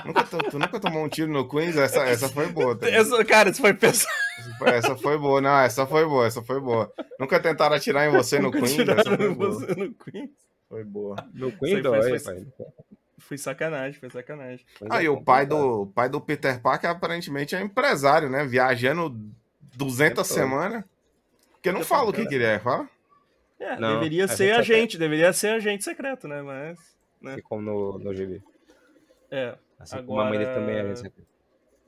[0.05, 1.75] Nunca, tu, tu nunca tomou um tiro no Queens?
[1.75, 2.77] Essa, essa foi boa.
[2.77, 3.01] tá ligado?
[3.01, 4.07] Essa, cara, isso foi pesado.
[4.65, 5.41] Essa foi- boa.
[5.41, 6.91] Não, essa foi boa, essa foi boa.
[7.19, 8.73] Nunca tentaram atirar em você no Nunca Queens?
[8.75, 9.51] tiraram Essa foi boa.
[9.51, 10.29] você no Queens.
[10.69, 11.15] Foi boa.
[11.33, 12.19] No Isso Queen aí dói,
[13.19, 14.65] foi- sacanagem, foi sacanagem.
[14.79, 18.45] Mas Aí é o pai do, o pai do Peter Parker aparentemente é empresário, né?
[18.45, 19.09] Viajando
[19.75, 20.25] 200 Tempo todo.
[20.25, 20.83] semanas.
[21.53, 22.87] Porque não fala o que que ele é, fala?
[23.59, 24.59] É, Não, deveria agente ser secreto.
[24.59, 26.41] agente, deveria ser agente secreto, né?
[26.43, 26.77] Mas.
[27.23, 28.41] Assim como no, no GB.
[29.31, 29.55] É.
[29.79, 31.27] Assim como a mãe dele Agora- também é agente secreto.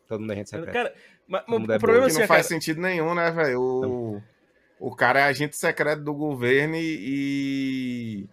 [0.07, 0.73] Todo mundo é agente secreto.
[0.73, 0.93] Cara,
[1.27, 3.61] mas, mas é o problema é Que assim, não faz cara, sentido nenhum, né, velho?
[3.61, 4.21] O,
[4.79, 8.27] o cara é agente secreto do governo e.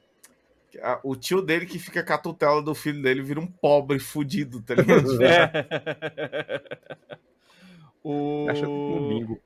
[1.02, 4.60] O tio dele que fica com a tutela do filho dele vira um pobre fudido,
[4.60, 5.06] tá ligado?
[5.24, 5.50] É.
[8.04, 8.46] o...
[8.50, 9.40] Acho que no bingo.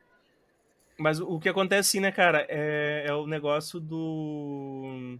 [0.98, 5.16] Mas o que acontece, assim, né, cara, é, é o negócio do.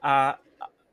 [0.00, 0.38] A,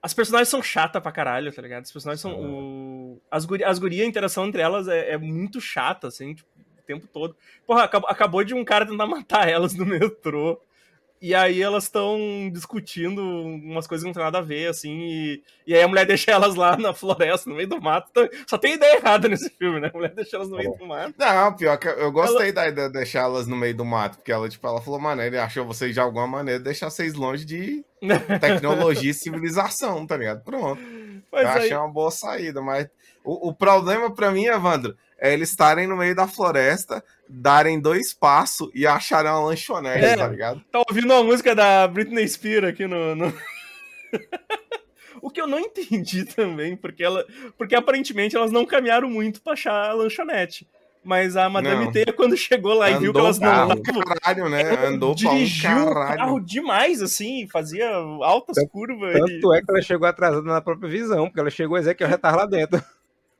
[0.05, 1.81] As personagens são chata pra caralho, tá ligado?
[1.81, 2.39] As personagens são.
[2.39, 3.19] O...
[3.31, 3.63] As, guri...
[3.63, 7.35] As gurias, a interação entre elas é, é muito chata, assim, tipo, o tempo todo.
[7.65, 10.61] Porra, acabou, acabou de um cara tentar matar elas no metrô.
[11.21, 12.17] E aí elas estão
[12.51, 16.06] discutindo umas coisas que não tem nada a ver, assim, e, e aí a mulher
[16.08, 18.10] deixa elas lá na floresta, no meio do mato.
[18.12, 19.89] Então, só tem ideia errada nesse filme, né?
[19.93, 21.13] A mulher deixa elas no meio do mato.
[21.17, 22.54] Não, pior que eu gostei ela...
[22.54, 25.21] da ideia de deixar elas no meio do mato, porque ela, tipo, ela falou, mano,
[25.21, 27.84] ele achou vocês de alguma maneira deixar vocês longe de
[28.39, 30.43] tecnologia e civilização, tá ligado?
[30.43, 30.82] Pronto.
[31.32, 31.58] Pois eu aí...
[31.58, 32.88] achei uma boa saída, mas
[33.23, 38.13] o, o problema para mim, Evandro, é eles estarem no meio da floresta, darem dois
[38.13, 40.62] passos e acharem uma lanchonete, é, tá ligado?
[40.71, 43.15] Tá ouvindo a música da Britney Spears aqui no.
[43.15, 43.34] no...
[45.21, 47.25] o que eu não entendi também, porque ela.
[47.58, 50.67] Porque aparentemente elas não caminharam muito pra achar a lanchonete.
[51.06, 54.04] Mas a Madame T, quando chegou lá Andou e viu que elas não estavam.
[54.04, 54.88] caralho, né?
[54.88, 56.17] Andou dirigiu pra um caralho.
[56.17, 59.13] carro demais, assim, fazia altas tanto, curvas.
[59.13, 59.58] Tanto e...
[59.58, 62.10] é que ela chegou atrasada na própria visão, porque ela chegou a dizer que eu
[62.10, 62.84] já tava lá dentro.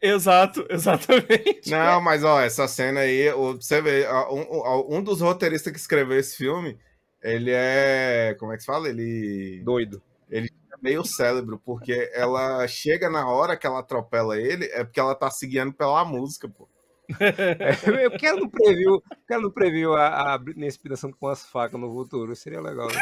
[0.02, 1.70] Exato, exatamente.
[1.70, 6.38] Não, mas ó, essa cena aí, você vê, um, um dos roteiristas que escreveu esse
[6.38, 6.78] filme,
[7.22, 8.36] ele é.
[8.40, 8.88] Como é que se fala?
[8.88, 9.62] Ele.
[9.64, 10.02] Doido.
[10.30, 15.00] Ele é meio cérebro, porque ela chega na hora que ela atropela ele, é porque
[15.00, 16.70] ela tá seguindo pela música, pô.
[18.02, 21.92] eu quero no preview, quero no preview a, a Britney Spears com as facas no
[21.92, 22.36] futuro.
[22.36, 23.00] Seria legal, né?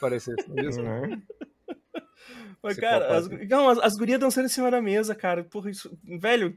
[0.00, 0.84] Parecesse mesmo.
[0.84, 1.22] Uhum.
[2.62, 5.42] Mas, cara, as, não, as, as gurias dançando em cima da mesa, cara.
[5.42, 5.90] Porra, isso.
[6.04, 6.54] Velho,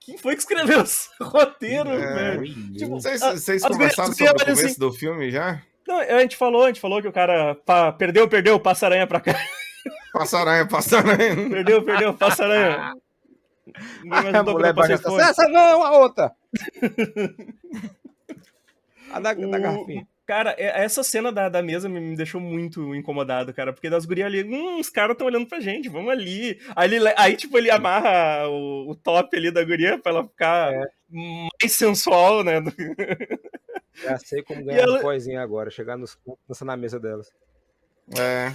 [0.00, 2.44] quem foi que escreveu esse roteiro, é, velho?
[2.74, 5.62] Tipo, vocês, vocês conversaram sobre o começo assim, do filme já?
[5.86, 9.20] Não, a gente falou, a gente falou que o cara pá, perdeu, perdeu, passa-aranha pra
[9.20, 9.34] cá.
[10.12, 11.36] Passa-aranha, passa-aranha.
[11.48, 12.94] Perdeu, perdeu, passa-aranha.
[14.10, 14.74] a mulher
[15.20, 16.32] Essa não, a outra.
[19.12, 19.50] a da, o...
[19.50, 20.06] da garfinha.
[20.30, 24.44] Cara, essa cena da, da mesa me deixou muito incomodado, cara, porque das gurias ali,
[24.44, 26.56] hum, os caras estão olhando pra gente, vamos ali.
[26.76, 30.72] Aí, ele, aí tipo, ele amarra o, o top ali da guria pra ela ficar
[30.72, 30.86] é.
[31.10, 32.62] mais sensual, né?
[34.04, 35.00] Já sei como ganhar ela...
[35.00, 36.16] coisinha agora, chegar nos
[36.46, 37.32] dançar na mesa delas.
[38.16, 38.52] É.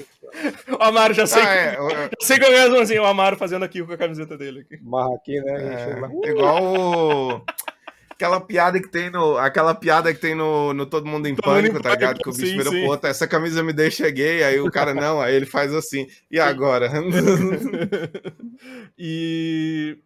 [0.74, 1.42] O Amaro, já sei.
[1.42, 1.90] Ah, é, eu...
[1.90, 4.62] já sei que eu assim, o Amaro fazendo aqui com a camiseta dele.
[4.62, 4.80] Aqui.
[4.82, 6.00] Marra aqui, né?
[6.24, 7.42] É, igual o
[8.16, 9.38] aquela piada que tem no.
[9.38, 12.20] Aquela piada que tem no, no Todo Mundo em Todo Pânico, tá ligado?
[12.20, 15.22] Que o bicho virou, pô, tá, essa camisa me deixa gay, aí o cara, não,
[15.22, 16.08] aí ele faz assim.
[16.32, 16.90] E agora?
[18.98, 19.98] e.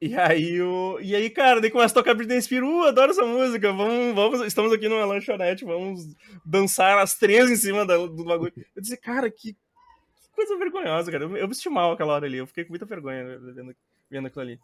[0.00, 0.98] E aí, o...
[1.00, 4.40] e aí, cara, daí começa a tocar Britney Spears, uh, adoro essa música, vamos, vamos,
[4.40, 8.52] estamos aqui numa lanchonete, vamos dançar as três em cima do, do bagulho.
[8.74, 9.56] Eu disse, cara, que
[10.34, 11.22] coisa vergonhosa, cara.
[11.22, 13.76] Eu, eu vesti mal aquela hora ali, eu fiquei com muita vergonha vendo,
[14.10, 14.60] vendo aquilo ali.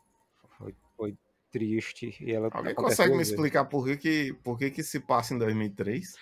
[0.58, 1.16] Foi, foi
[1.50, 2.16] triste.
[2.20, 5.38] E ela Alguém consegue me explicar por que, que, por que, que se passa em
[5.38, 6.14] 2003?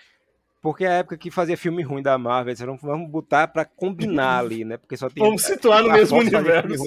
[0.60, 4.38] Porque é a época que fazia filme ruim da Marvel, vamos, vamos botar para combinar
[4.40, 4.76] ali, né?
[4.76, 5.22] Porque só tem.
[5.22, 6.84] Vamos situar no mesmo universo.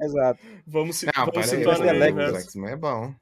[0.00, 0.40] Exato.
[0.66, 2.66] Vamos, se, não, vamos situar no mesmo universo.
[2.66, 3.14] É bom.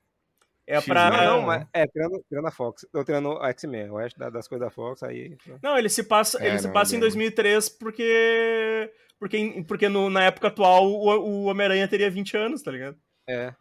[0.67, 1.11] É pra.
[1.27, 2.87] Não, mas é, tirando, tirando a Fox.
[2.95, 5.37] Eu tirando a X-Men, o resto das coisas da Fox aí.
[5.63, 8.91] Não, ele se passa, é, ele se passa em 2003 porque.
[9.19, 12.97] Porque, porque no, na época atual o, o Homem-Aranha teria 20 anos, tá ligado?
[13.29, 13.55] É.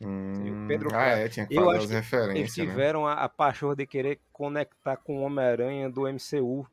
[0.00, 2.36] Hum, Pedro ah, é, tinha que eu acho as referências.
[2.36, 2.64] Eles né?
[2.64, 3.12] tiveram né?
[3.12, 6.66] a, a paixão de querer conectar com o Homem-Aranha do MCU.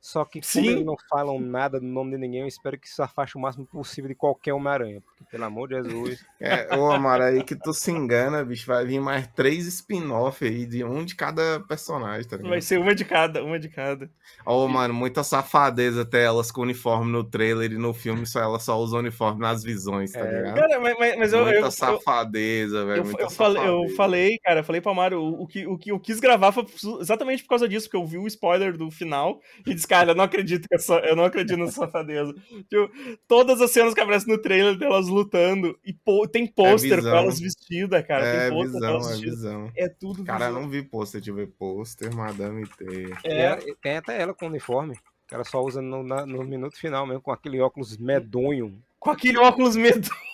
[0.00, 0.60] Só que Sim.
[0.60, 3.40] como eles não falam nada do nome de ninguém, eu espero que isso afaste o
[3.40, 5.02] máximo possível de qualquer Homem-Aranha.
[5.30, 6.24] Pelo amor de Jesus.
[6.40, 8.66] É, ô Amaro, aí que tu se engana, bicho.
[8.66, 12.50] Vai vir mais três spin-off aí, de um de cada personagem, tá ligado?
[12.50, 14.10] Vai ser uma de cada, uma de cada.
[14.46, 18.40] Ô, oh, mano, muita safadeza até elas com uniforme no trailer e no filme, só
[18.40, 20.54] ela só usa uniforme nas visões, tá é, ligado?
[20.54, 23.04] Cara, mas, mas eu, muita eu, safadeza, velho.
[23.04, 25.92] Eu, eu, falei, eu falei, cara, eu falei pra Mario, o, o, que, o que
[25.92, 26.64] eu quis gravar foi
[27.00, 30.14] exatamente por causa disso, porque eu vi o spoiler do final e disse, cara, eu
[30.14, 32.32] não acredito que essa, eu não acredito nessa safadeza.
[32.70, 32.90] Tipo,
[33.26, 37.08] todas as cenas que aparecem no trailer delas lutando, e pô, tem pôster é com
[37.08, 38.24] elas vestidas, cara.
[38.24, 39.72] É tem pôster visão, é visão.
[39.76, 43.12] É tudo Cara, eu não vi pôster, tive pôster, Madame T.
[43.24, 44.96] É, tem até ela com uniforme.
[45.26, 48.82] Que ela só usa no, na, no minuto final mesmo, com aquele óculos medonho.
[48.98, 50.27] Com aquele óculos medonho.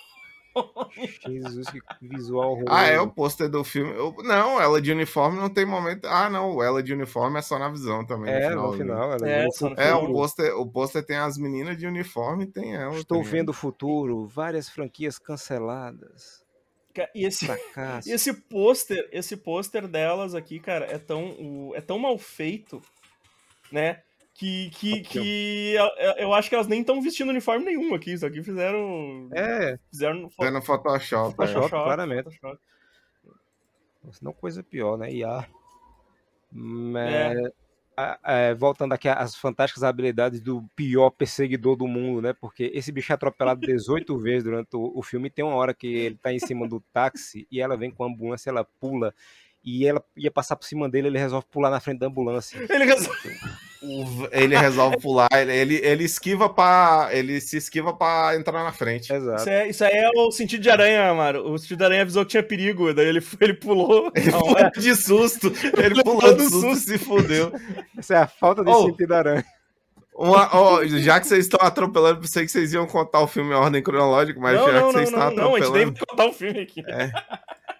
[1.25, 2.65] Jesus, que visual ruim.
[2.69, 3.91] Ah, é o pôster do filme.
[3.91, 6.05] Eu, não, ela de uniforme não tem momento.
[6.05, 8.33] Ah, não, ela de uniforme é só na visão também.
[8.33, 8.71] É, no final.
[8.71, 12.75] No final é, é, o pôster, o pôster tem as meninas de uniforme e tem
[12.75, 12.95] ela.
[12.95, 13.31] Estou também.
[13.31, 16.43] vendo o futuro, várias franquias canceladas.
[17.13, 17.45] E esse,
[18.07, 22.81] e esse pôster, esse pôster delas aqui, cara, é tão, é tão mal feito,
[23.71, 24.01] né?
[24.35, 25.75] Que, que, que
[26.17, 28.11] eu acho que elas nem estão vestindo uniforme nenhum aqui.
[28.11, 29.29] Isso aqui fizeram.
[29.33, 29.79] É.
[29.89, 30.65] Fizeram no, no Photoshop.
[30.65, 32.37] Photoshop, Photoshop claramente.
[32.37, 32.59] Photoshop.
[34.21, 35.09] Não coisa pior, né?
[35.09, 35.47] IA.
[36.51, 37.37] Mas...
[37.97, 38.17] É.
[38.25, 42.33] é, voltando aqui às fantásticas habilidades do pior perseguidor do mundo, né?
[42.33, 45.29] Porque esse bicho é atropelado 18 vezes durante o, o filme.
[45.29, 48.07] Tem uma hora que ele tá em cima do táxi e ela vem com a
[48.07, 49.15] ambulância, ela pula
[49.63, 52.59] e ela ia passar por cima dele, ele resolve pular na frente da ambulância.
[52.69, 53.39] Ele resolve,
[54.31, 59.13] ele resolve pular, ele, ele esquiva para ele se esquiva para entrar na frente.
[59.13, 59.41] Exato.
[59.41, 61.51] Isso, é, isso aí é o sentido de aranha, Amaro.
[61.51, 64.11] O sentido de aranha avisou que tinha perigo, daí ele, ele pulou.
[64.15, 64.69] Ele Não, pulou é.
[64.71, 65.51] de susto.
[65.77, 67.51] Ele pulou de susto, e se fudeu.
[67.97, 69.45] Essa é a falta de oh, sentido da aranha.
[70.15, 73.55] Uma, oh, já que vocês estão atropelando, pensei que vocês iam contar o filme em
[73.55, 75.59] ordem cronológica, mas não, já não, que vocês não, estão atropelando.
[75.59, 76.83] Não, a gente nem contar o filme aqui.
[76.87, 77.11] É.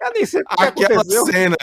[0.01, 1.55] Eu nem sei Aquela cena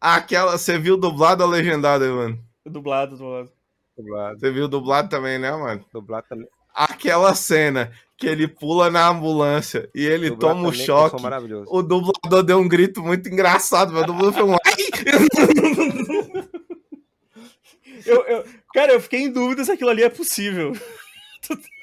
[0.00, 2.38] Aquela, você viu dublado ou legendado, mano?
[2.64, 3.50] Dublado, dublado.
[3.98, 4.38] Dublado.
[4.38, 5.84] Você viu dublado também, né, mano?
[5.92, 6.46] Dublado também.
[6.72, 11.16] Aquela cena que ele pula na ambulância e ele dublado toma um choque.
[11.66, 14.54] O dublador deu um grito muito engraçado, meu dublador foi um.
[18.06, 20.72] eu, eu, cara, eu fiquei em dúvida se aquilo ali é possível.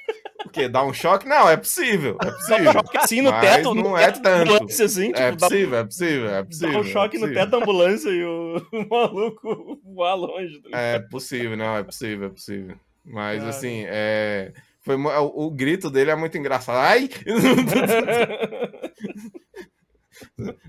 [0.45, 0.69] O quê?
[0.69, 1.27] Dá um choque?
[1.27, 2.17] Não, é possível.
[2.21, 2.63] É possível.
[2.63, 4.53] Dá um choque assim no teto, não no é teto tanto.
[4.53, 6.71] ambulância, assim, tipo, é, possível, dá, é possível, é possível.
[6.71, 10.61] Dá um choque é no teto da ambulância e o, o maluco voar longe.
[10.61, 12.75] Tá é possível, não, é possível, é possível.
[13.03, 13.49] Mas Cara.
[13.49, 14.53] assim, é.
[14.81, 16.77] Foi, o, o grito dele é muito engraçado.
[16.77, 17.09] Ai!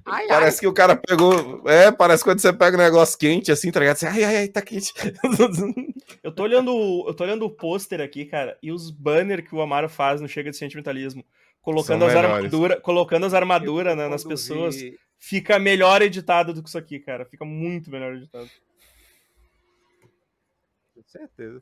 [0.05, 0.61] Ai, parece ai.
[0.61, 1.69] que o cara pegou.
[1.69, 3.97] É, parece quando você pega um negócio quente, assim, tá ligado?
[3.97, 4.93] Assim, ai, ai, ai, tá quente.
[6.23, 9.61] eu tô olhando, eu tô olhando o pôster aqui, cara, e os banners que o
[9.61, 11.25] Amaro faz no Chega de Sentimentalismo,
[11.61, 14.97] colocando as armaduras, colocando as armaduras né, nas pessoas, vi...
[15.19, 17.25] fica melhor editado do que isso aqui, cara.
[17.25, 18.49] Fica muito melhor editado.
[20.95, 21.61] Com certeza.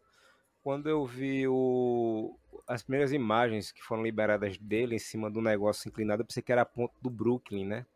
[0.62, 5.88] Quando eu vi o, as primeiras imagens que foram liberadas dele em cima do negócio
[5.88, 7.86] inclinado, eu pensei que era a ponta do Brooklyn, né?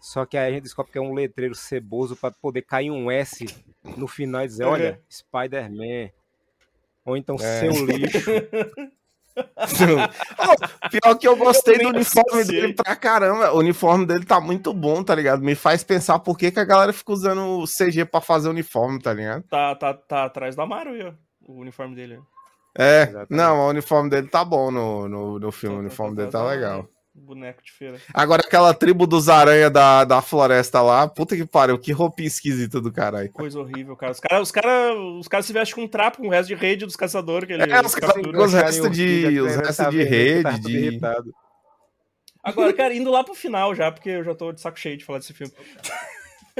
[0.00, 3.10] Só que aí a gente descobre que é um letreiro ceboso para poder cair um
[3.10, 3.46] S
[3.96, 4.72] no final e dizer, uhum.
[4.72, 6.10] olha, Spider-Man.
[7.04, 7.60] Ou então é.
[7.60, 8.18] seu lixo.
[9.38, 13.52] oh, pior que eu gostei eu do uniforme dele pra caramba.
[13.52, 15.42] O uniforme dele tá muito bom, tá ligado?
[15.42, 19.00] Me faz pensar por que, que a galera fica usando o CG pra fazer uniforme,
[19.00, 19.42] tá ligado?
[19.44, 22.20] Tá, tá, tá atrás da Mario, o uniforme dele.
[22.76, 23.30] É, Exatamente.
[23.30, 26.88] não, o uniforme dele tá bom no, no, no filme, o uniforme dele tá legal.
[27.18, 27.98] Boneco de feira.
[28.14, 32.80] Agora aquela tribo dos aranha da, da floresta lá, puta que pariu, que roupinha esquisita
[32.80, 33.30] do caralho.
[33.30, 34.12] Coisa horrível, cara.
[34.12, 36.54] Os caras os cara, os cara se vestem com um trapo, com o resto de
[36.54, 37.46] rede dos caçadores.
[37.46, 40.60] Que ele, é, os, os restos de, os restos de rede.
[40.60, 41.00] De...
[42.42, 45.04] Agora, cara, indo lá pro final já, porque eu já tô de saco cheio de
[45.04, 45.52] falar desse filme.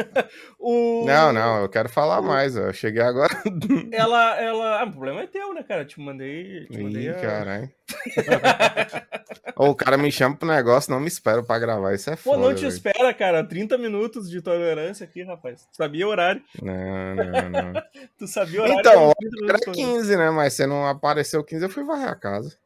[0.59, 1.05] o...
[1.07, 2.57] Não, não, eu quero falar mais.
[2.57, 3.33] Eu cheguei agora.
[3.93, 4.81] ela, ela.
[4.81, 5.85] Ah, o problema é teu, né, cara?
[5.85, 6.67] Te mandei.
[6.67, 7.15] Te mandei Ih, a...
[7.15, 7.71] caralho.
[9.57, 11.95] o cara me chama pro negócio, não me espera pra gravar.
[11.95, 12.37] Isso é foda.
[12.37, 12.69] Pô, não te véio.
[12.69, 13.45] espera, cara.
[13.45, 15.67] 30 minutos de tolerância aqui, rapaz.
[15.73, 16.43] Tu sabia o horário?
[16.63, 17.83] Não, não, não.
[18.19, 18.81] tu sabia o horário?
[18.81, 19.13] Então,
[19.49, 20.31] era 15, né?
[20.31, 22.57] Mas você não apareceu 15, eu fui varrer a casa.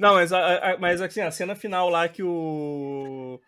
[0.00, 0.30] não, mas,
[0.80, 3.38] mas assim, a cena final lá que o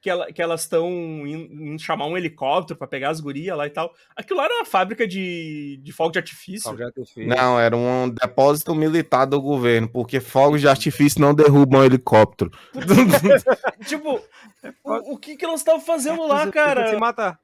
[0.00, 0.88] que, ela, que elas estão
[1.26, 3.92] indo chamar um helicóptero para pegar as gurias lá e tal.
[4.14, 6.74] Aquilo lá era uma fábrica de, de fogo de artifício.
[6.76, 7.26] de artifício.
[7.26, 12.50] Não, era um depósito militar do governo, porque fogos de artifício não derrubam helicóptero.
[13.86, 14.20] tipo,
[14.84, 16.90] o, o, que, que elas estavam fazendo lá, cara?
[16.90, 17.40] Se matar.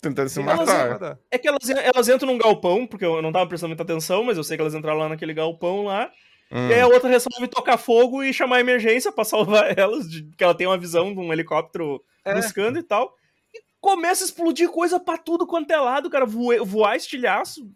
[0.00, 0.86] Tentando se matar.
[0.86, 4.24] Elas, é que elas, elas entram num galpão, porque eu não tava prestando muita atenção,
[4.24, 6.10] mas eu sei que elas entraram lá naquele galpão lá.
[6.50, 6.68] Hum.
[6.68, 10.24] E aí a outra resolve tocar fogo e chamar a emergência para salvar elas, de,
[10.36, 12.34] que ela tem uma visão de um helicóptero é.
[12.34, 13.14] buscando e tal.
[13.54, 17.70] E começa a explodir coisa para tudo quanto é lado, cara, voar, voar estilhaço.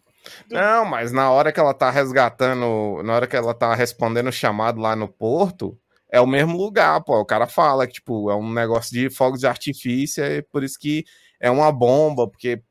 [0.50, 4.32] Não, mas na hora que ela tá resgatando, na hora que ela tá respondendo o
[4.32, 5.78] chamado lá no porto,
[6.10, 7.20] é o mesmo lugar, pô.
[7.20, 10.78] O cara fala que, tipo, é um negócio de fogos de artifício, é por isso
[10.78, 11.04] que
[11.40, 12.62] é uma bomba, porque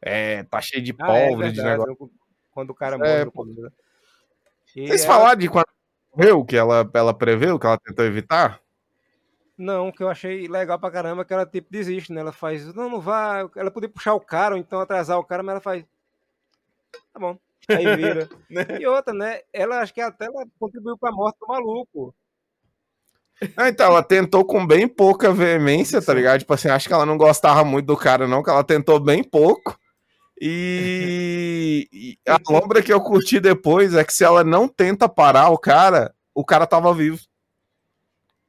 [0.00, 2.10] é, tá cheio de pólvora, ah, é de negócio.
[2.50, 3.26] Quando o cara é,
[4.74, 5.14] vocês ela...
[5.14, 5.66] falaram de quando
[6.14, 8.60] morreu, que ela, ela preveu, que ela tentou evitar?
[9.56, 12.20] Não, que eu achei legal pra caramba que ela tipo desiste, né?
[12.20, 13.48] Ela faz, não, não vá.
[13.54, 15.84] Ela podia puxar o cara ou então atrasar o cara, mas ela faz.
[17.12, 17.38] Tá bom.
[17.68, 18.28] Aí vira.
[18.80, 19.40] E outra, né?
[19.52, 22.14] Ela acho que até ela contribuiu pra morte do maluco.
[23.56, 26.40] Ah, então, ela tentou com bem pouca veemência, tá ligado?
[26.40, 29.22] Tipo assim, acho que ela não gostava muito do cara, não, que ela tentou bem
[29.22, 29.76] pouco.
[30.44, 35.50] E, e a lombra que eu curti depois é que se ela não tenta parar
[35.50, 37.20] o cara, o cara tava vivo.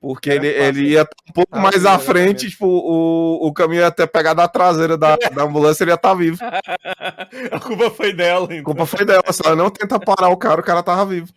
[0.02, 3.82] Porque é ele, ele ia um pouco ah, mais à frente, tipo, o, o caminho
[3.82, 6.39] ia até pegar da traseira da, da ambulância, ele ia estar tá vivo.
[7.54, 8.60] A culpa foi dela, então.
[8.60, 9.32] A culpa foi dela.
[9.32, 11.32] Se ela não tenta parar o cara, o cara tava vivo.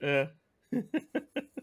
[0.00, 0.28] É.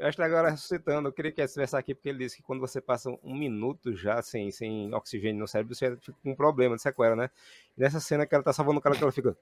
[0.00, 2.58] Eu acho que agora ressuscitando, eu queria que estivesse aqui, porque ele disse que quando
[2.58, 6.74] você passa um minuto já sem, sem oxigênio no cérebro, você fica com um problema
[6.74, 7.28] de sequela, né?
[7.76, 9.36] E nessa cena que ela tá salvando o cara, que ela fica.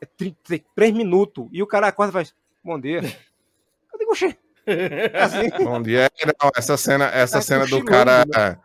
[0.00, 1.46] É 33 minutos.
[1.52, 2.34] E o cara acorda e faz.
[2.64, 3.00] Bom dia.
[3.92, 4.34] Eu digo, oxê.
[5.12, 5.62] Assim.
[5.62, 6.10] Bom dia.
[6.24, 8.24] Não, essa cena, essa é cena do cara.
[8.24, 8.58] Né?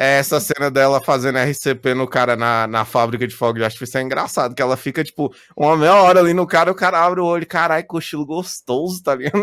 [0.00, 3.98] É essa cena dela fazendo RCP no cara na, na fábrica de fogo de artifício
[3.98, 7.20] é engraçado, que ela fica, tipo, uma meia hora ali no cara, o cara abre
[7.20, 9.42] o olho, caralho, cochilo gostoso, tá ligado?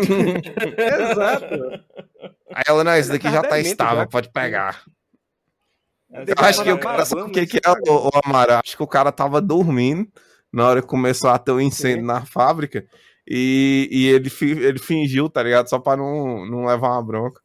[1.12, 1.54] Exato.
[2.54, 4.06] Aí ela, não, esse daqui já tá estável, já.
[4.06, 4.82] pode pegar.
[6.10, 8.62] Eu acho que o cara, sabe o que, que é, o, o Amara?
[8.64, 10.08] Acho que o cara tava dormindo
[10.50, 12.06] na hora que começou a ter um incêndio Sim.
[12.06, 12.82] na fábrica
[13.28, 15.68] e, e ele, ele fingiu, tá ligado?
[15.68, 17.42] Só pra não, não levar uma bronca.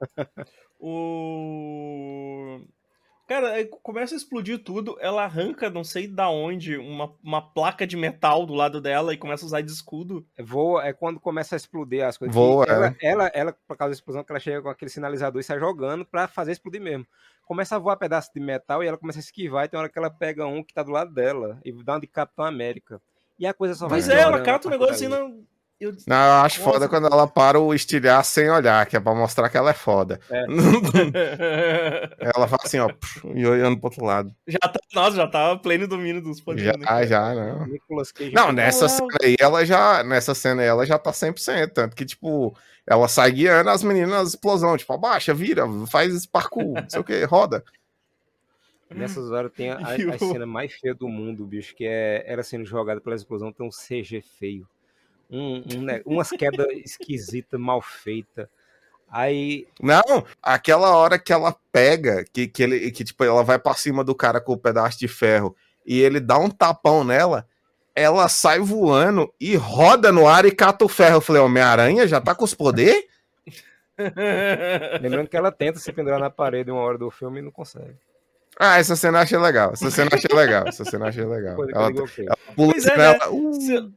[0.84, 2.31] O.
[3.32, 7.96] Cara, começa a explodir tudo, ela arranca, não sei da onde, uma, uma placa de
[7.96, 10.26] metal do lado dela e começa a usar de escudo.
[10.38, 12.34] Voa, é quando começa a explodir as coisas.
[12.34, 12.96] Voa, ela, é.
[13.00, 16.04] ela, ela, por causa da explosão, que ela chega com aquele sinalizador e sai jogando
[16.04, 17.06] pra fazer explodir mesmo.
[17.46, 19.98] Começa a voar pedaço de metal e ela começa a esquivar, e tem hora que
[19.98, 23.00] ela pega um que tá do lado dela e dá uma de Capitão América.
[23.38, 23.98] E a coisa só vai.
[23.98, 25.42] Pois é, ela cata o negócio assim, não
[25.82, 25.92] eu...
[26.06, 26.72] Não, eu acho Nossa.
[26.72, 29.74] foda quando ela para o estilhar sem olhar, que é pra mostrar que ela é
[29.74, 30.20] foda.
[30.30, 30.44] É.
[32.34, 32.88] ela fala assim, ó,
[33.34, 34.32] e olhando pro outro lado.
[34.46, 36.72] Já tá, nossa, já tava pleno domínio dos poderes.
[36.72, 37.66] Já, né, já, não.
[38.32, 42.04] Não, nessa cena aí, ela já, nessa cena aí, ela já tá 100%, tanto que,
[42.04, 42.56] tipo,
[42.86, 47.04] ela sai guiando as meninas na explosão, tipo, abaixa, vira, faz parkour, não sei o
[47.04, 47.64] que, roda.
[48.94, 52.42] Nessas horas tem a, a, a, cena mais feia do mundo, bicho, que é ela
[52.42, 54.68] sendo jogada pela explosão, tem um CG feio
[55.32, 58.46] um, um, né, umas quedas esquisitas, mal feitas.
[59.10, 59.66] Aí.
[59.80, 64.04] Não, aquela hora que ela pega, que, que, ele, que tipo, ela vai para cima
[64.04, 65.54] do cara com o pedaço de ferro
[65.84, 67.46] e ele dá um tapão nela,
[67.94, 71.16] ela sai voando e roda no ar e cata o ferro.
[71.16, 73.04] Eu falei, Homem-Aranha já tá com os poderes?
[75.00, 77.96] Lembrando que ela tenta se pendurar na parede uma hora do filme e não consegue.
[78.64, 79.72] Ah, essa cena eu achei legal.
[79.72, 80.68] Essa cena eu achei legal.
[80.68, 81.54] Essa cena eu achei legal.
[81.68, 81.92] Ela, ela
[82.54, 83.18] pula pois é, né?
[83.28, 83.92] Uh.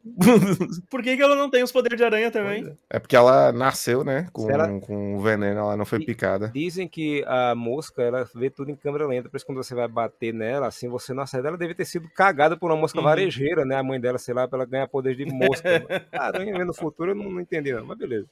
[0.89, 2.75] Por que, que ela não tem os poderes de aranha também?
[2.89, 2.95] É.
[2.95, 4.27] é porque ela nasceu, né?
[4.33, 4.67] Com, ela...
[4.79, 6.49] com veneno, ela não foi picada.
[6.51, 9.29] Dizem que a mosca, ela vê tudo em câmera lenta.
[9.29, 11.47] Por isso, quando você vai bater nela, assim, você não acerta.
[11.47, 13.05] Ela deve ter sido cagada por uma mosca uhum.
[13.05, 13.75] varejeira, né?
[13.75, 15.69] A mãe dela, sei lá, pra ela ganhar poderes de mosca.
[16.11, 17.85] aranha no futuro, eu não, não entendi, não.
[17.85, 18.25] Mas beleza.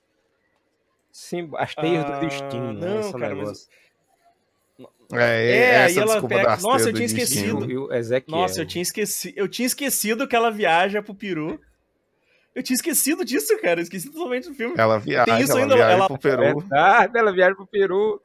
[1.11, 2.73] Sim, as teias ah, do destino.
[2.73, 3.01] Né?
[3.01, 3.49] Não, cara, negócio.
[3.51, 3.82] mas
[5.20, 6.57] é, é aí ela pega.
[6.57, 7.68] Nossa, eu tinha esquecido.
[8.28, 9.34] Nossa, eu tinha esquecido.
[9.38, 11.59] Eu tinha esquecido que ela viaja pro Peru.
[12.55, 13.80] Eu tinha esquecido disso, cara.
[13.80, 14.76] Eu esqueci totalmente do filme.
[14.78, 16.07] Ela viaja, Tem isso ela ainda, viaja ela...
[16.07, 16.66] pro Peru.
[16.72, 18.22] Ah, ela viaja pro Peru.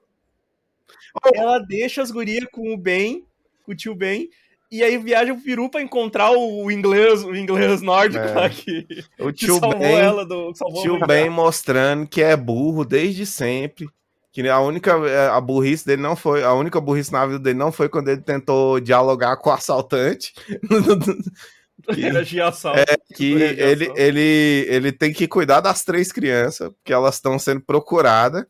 [1.34, 3.24] Ela deixa as gurias com o Ben,
[3.64, 4.28] com o tio Ben,
[4.70, 8.32] e aí viaja pro Peru pra encontrar o inglês, o inglês nórdico é.
[8.32, 8.86] lá que,
[9.18, 13.89] o tio que Ben, ela do, tio Ben mostrando que é burro desde sempre
[14.32, 17.58] que a única é, a burrice dele não foi a única burrice na vida dele
[17.58, 20.32] não foi quando ele tentou dialogar com o assaltante
[21.94, 22.80] que, Era de assalto.
[22.80, 27.60] É, que ele, ele, ele tem que cuidar das três crianças, porque elas estão sendo
[27.60, 28.44] procuradas,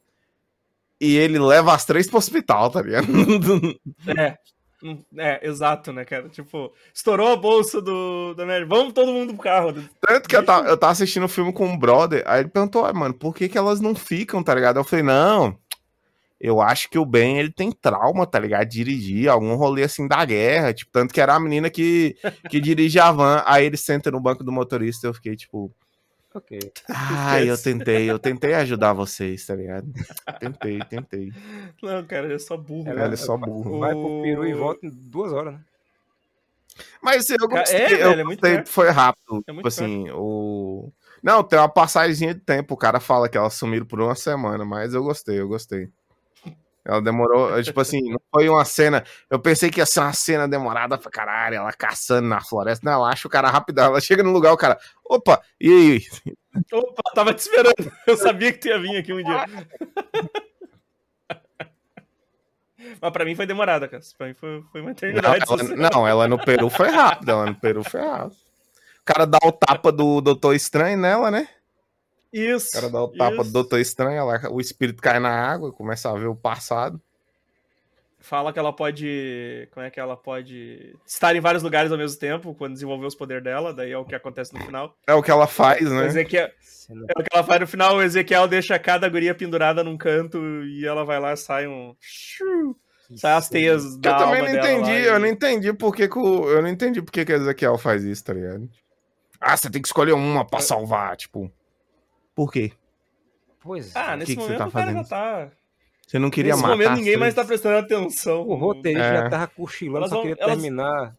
[1.01, 3.07] e ele leva as três pro hospital, tá ligado?
[4.07, 4.37] É.
[5.17, 6.29] É, exato, né, cara?
[6.29, 8.73] Tipo, estourou a bolsa do, do médico.
[8.73, 9.75] Vamos todo mundo pro carro.
[10.01, 12.49] Tanto que eu tava, eu tava assistindo o um filme com um brother, aí ele
[12.49, 14.77] perguntou, ah, mano, por que, que elas não ficam, tá ligado?
[14.77, 15.59] Eu falei, não,
[16.41, 18.69] eu acho que o Ben ele tem trauma, tá ligado?
[18.69, 22.17] Dirigir algum rolê assim da guerra, tipo, tanto que era a menina que,
[22.49, 25.73] que dirige a van, aí ele senta no banco do motorista, eu fiquei tipo,
[26.33, 26.59] ok.
[26.89, 29.87] Ah, eu tentei, eu tentei ajudar vocês, tá ligado?
[30.39, 31.33] Tentei, tentei.
[31.83, 32.89] Não, cara, ele é só burro.
[32.89, 33.81] Ele é só burro.
[33.81, 35.61] Vai pro Peru e volta em duas horas, né?
[37.03, 39.43] Mas eu gostei, é, eu velho, gostei é foi rápido.
[39.49, 40.93] É tipo assim, o...
[41.21, 44.65] Não, tem uma passagem de tempo, o cara fala que elas sumiram por uma semana,
[44.65, 45.91] mas eu gostei, eu gostei.
[46.89, 49.05] Ela demorou, tipo assim, não foi uma cena.
[49.29, 52.89] Eu pensei que ia ser uma cena demorada pra caralho, ela caçando na floresta.
[52.89, 53.85] Não, ela acha o cara rapidão.
[53.89, 56.03] Ela chega no lugar, o cara, opa, e aí?
[56.73, 57.93] Opa, tava te esperando.
[58.05, 59.45] Eu sabia que tu ia vir aqui um dia.
[63.01, 64.03] Mas pra mim foi demorada, cara.
[64.17, 65.45] Pra mim foi, foi uma eternidade.
[65.47, 67.33] Não ela, não, ela no Peru foi rápida.
[67.33, 68.35] Ela no Peru foi rápida.
[69.01, 71.49] O cara dá o tapa do Doutor Estranho nela, né?
[72.33, 72.69] Isso.
[72.69, 73.45] O cara dá o tapa isso.
[73.45, 77.01] do Doutor Estranho, ela, o espírito cai na água, começa a ver o passado.
[78.21, 79.69] Fala que ela pode.
[79.73, 83.15] Como é que ela pode estar em vários lugares ao mesmo tempo quando desenvolver os
[83.15, 84.95] poderes dela, daí é o que acontece no final.
[85.07, 86.07] É o que ela faz, né?
[86.07, 89.97] Ezequiel, é o que ela faz no final, o Ezequiel deixa cada guria pendurada num
[89.97, 91.95] canto e ela vai lá sai um.
[93.17, 95.19] Sai as teias da Eu também não entendi, eu e...
[95.19, 98.69] não entendi porque que o, eu não entendi porque que Ezequiel faz isso, tá ligado?
[99.41, 101.51] Ah, você tem que escolher uma pra salvar, tipo.
[102.39, 102.71] Por quê?
[103.59, 104.17] Pois Ah, é.
[104.19, 105.03] nesse que que você momento tá o cara fazendo?
[105.03, 105.51] já tá.
[106.07, 108.43] Você não queria nesse matar momento as ninguém mais tá prestando atenção.
[108.43, 109.17] O roteirista É.
[109.23, 111.17] já tava cochilando, Elas só vão- queria elas- terminar.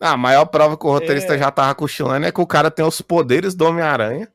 [0.00, 1.38] Ah, a maior prova que o roteirista É.
[1.38, 4.32] já tava cochilando é que o cara tem os poderes do Homem-Aranha,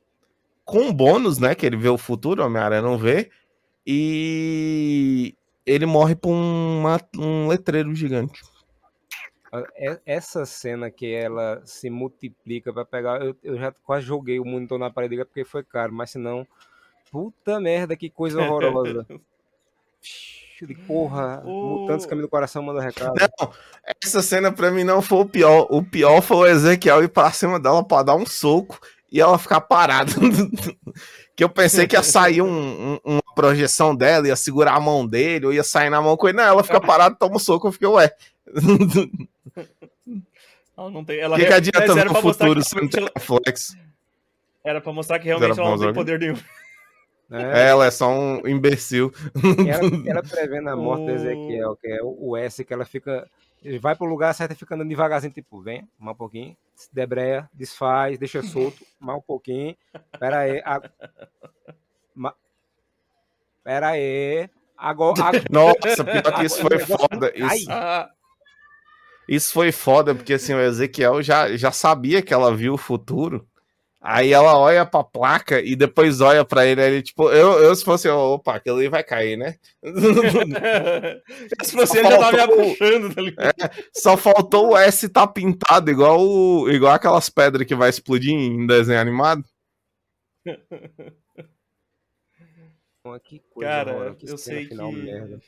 [0.64, 1.56] com um bônus, né?
[1.56, 3.32] Que ele vê o futuro, o Homem-Aranha não vê.
[3.84, 5.34] E
[5.66, 8.44] ele morre por uma- um letreiro gigante.
[10.06, 13.22] Essa cena que ela se multiplica pra pegar.
[13.24, 16.46] Eu, eu já quase joguei o monitor na parede porque foi caro, mas se não.
[17.12, 19.06] Puta merda, que coisa horrorosa.
[20.62, 23.14] De porra, O- mutantes caminho do coração manda recado.
[23.40, 23.52] Não,
[24.04, 25.68] essa cena pra mim não foi o pior.
[25.70, 28.80] O pior foi o Ezequiel ir pra cima dela pra dar um soco
[29.12, 30.12] e ela ficar parada.
[31.36, 35.06] que eu pensei que ia sair um- um- uma projeção dela, ia segurar a mão
[35.08, 36.38] dele, ou ia sair na mão com ele.
[36.38, 38.12] Não, ela fica parada, toma um soco, eu fiquei, ué.
[40.78, 41.18] Ela não tem.
[41.18, 43.76] O Ela que, que adianta no futuro que se não tem ela- flex?
[44.64, 46.38] Era pra mostrar que realmente ela não tem poder nenhum.
[47.32, 49.12] É, Ela é só um imbecil.
[49.68, 53.28] ela, ela prevendo a morte do O- Ezequiel, que é o S, que ela fica.
[53.64, 56.94] Ele vai pro lugar certo e fica andando devagarzinho, tipo, vem, mais um pouquinho, se
[56.94, 59.76] debreia, desfaz, deixa solto, mais um pouquinho.
[60.20, 60.62] Pera aí.
[60.64, 60.82] A...
[62.16, 62.34] Ma...
[63.64, 64.50] Pera aí.
[64.78, 65.24] Agora.
[65.24, 67.34] ag- Nossa, pior que isso foi foda.
[67.36, 67.70] Isso,
[69.28, 73.48] isso foi foda, porque assim, o Ezequiel já, já sabia que ela viu o futuro.
[74.10, 77.76] Aí ela olha pra placa e depois olha pra ele, aí ele, tipo, eu, eu
[77.76, 79.56] se fosse, opa, aquilo aí vai cair, né?
[81.62, 83.54] Se você ele já tava me abaixando, tá ligado?
[83.94, 88.66] Só faltou o S tá pintado, igual, o- igual aquelas pedras que vai explodir em
[88.66, 89.44] desenho animado.
[93.26, 94.96] Que coisa Cara, horrorosa, que eu sei final que.
[94.98, 95.42] merda.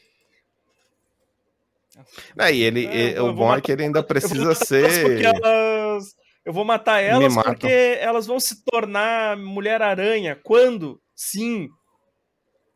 [2.37, 4.65] É, e ele, Não, e- eu o bom é que ele ainda Eu precisa porque
[4.65, 5.23] ser.
[5.23, 6.18] elas.
[6.45, 7.53] Eu vou matar elas matam.
[7.53, 10.39] porque elas vão se tornar Mulher-Aranha.
[10.43, 11.01] Quando?
[11.15, 11.69] Sim.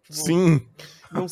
[0.10, 0.68] Sim.
[1.12, 1.26] Não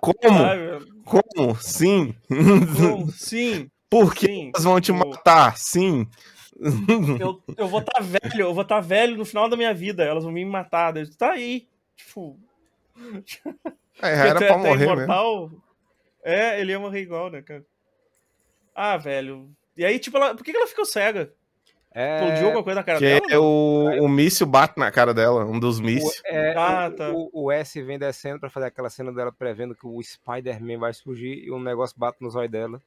[0.00, 0.20] Como?
[0.20, 0.92] sabe?
[1.04, 1.56] Como?
[1.60, 2.14] Sim.
[2.28, 3.10] Como?
[3.12, 3.70] Sim.
[3.90, 4.50] Por que Sim.
[4.54, 5.56] elas vão te Tipo, matar?
[5.56, 6.06] Sim.
[7.20, 10.04] Eu, eu vou estar velho, eu vou estar velho no final da minha vida.
[10.04, 10.96] Elas vão me matar.
[10.96, 11.66] Eu, Tá aí.
[11.96, 12.38] Tipo.
[14.00, 14.92] É, era até- pra morrer mesmo.
[14.94, 15.50] imortal.
[16.22, 17.64] É, ele ia morrer igual, né, cara?
[18.74, 19.50] Ah, velho.
[19.76, 20.34] E aí, tipo, ela...
[20.34, 21.32] por que ela ficou cega?
[21.94, 23.40] Explodiu É, alguma coisa na cara Que dela?
[23.40, 26.20] o, o míssil bate na cara dela, um dos mísseis.
[26.26, 27.10] é, Ah, o- tá.
[27.12, 30.92] o, o S vem descendo pra fazer aquela cena dela prevendo que o Spider-Man vai
[30.92, 32.82] surgir e o negócio bate nos olhos dela.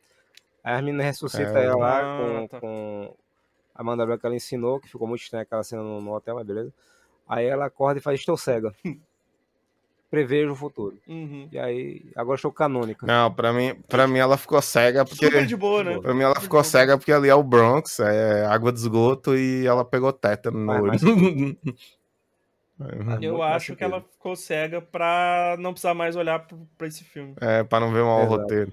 [0.64, 1.66] Aí a menina ressuscita É.
[1.66, 2.60] ela lá Ah, com, tá.
[2.60, 3.16] com
[3.74, 6.36] a Amanda Branca que ela ensinou, que ficou muito estranha aquela cena no, no hotel,
[6.36, 6.74] mas beleza.
[7.30, 8.74] Aí ela acorda e faz, estou cega.
[10.10, 10.98] Prevejo o futuro.
[11.08, 11.50] Uhum.
[11.52, 13.06] E aí, agora estou canônica.
[13.06, 15.26] Não, pra mim, pra mim ela ficou cega porque.
[15.26, 16.00] Super de boa, né?
[16.00, 19.66] Pra mim ela ficou cega porque ali é o Bronx, é água de esgoto e
[19.68, 20.86] ela pegou tétano no olho.
[20.88, 21.04] mas-
[22.80, 26.46] É, Eu acho que ela ficou cega pra não precisar mais olhar
[26.78, 27.34] pra esse filme.
[27.42, 28.72] É, pra não ver mal o roteiro.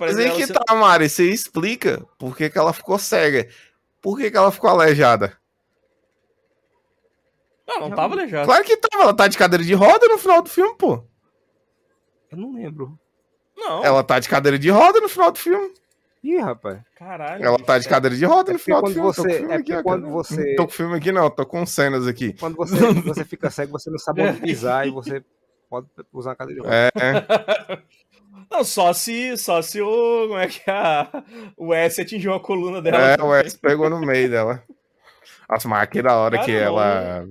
[0.00, 3.48] Mas aí que tá, Mari, você explica por que, que ela ficou cega.
[4.00, 5.32] Por que, que ela ficou aleijada?
[7.66, 8.46] Não, não tava aleijado.
[8.46, 11.02] Claro que tava, ela tá de cadeira de roda no final do filme, pô.
[12.30, 12.98] Eu não lembro.
[13.56, 15.72] Não, Ela tá de cadeira de roda no final do filme.
[16.22, 16.80] Ih, rapaz.
[16.96, 17.44] caralho.
[17.44, 19.08] Ela tá de cadeira de roda É no final do filme.
[19.08, 21.30] Tô com você- filme é aqui, quando você- Não tô com o filme aqui, não,
[21.30, 22.32] tô com cenas aqui.
[22.34, 25.22] Quando você, você fica cego, você não sabe onde pisar e você
[25.70, 26.74] pode usar uma cadeira de roda.
[26.74, 26.92] É,
[28.50, 30.26] Não, só se, só se o.
[30.28, 30.72] Como é que é?
[30.72, 31.22] A,
[31.56, 32.98] o S atingiu a coluna dela.
[33.12, 33.30] é, também.
[33.30, 34.62] o S pegou no meio dela.
[35.48, 36.60] Nossa, mas aqui da hora Cara, que não.
[36.60, 37.28] ela.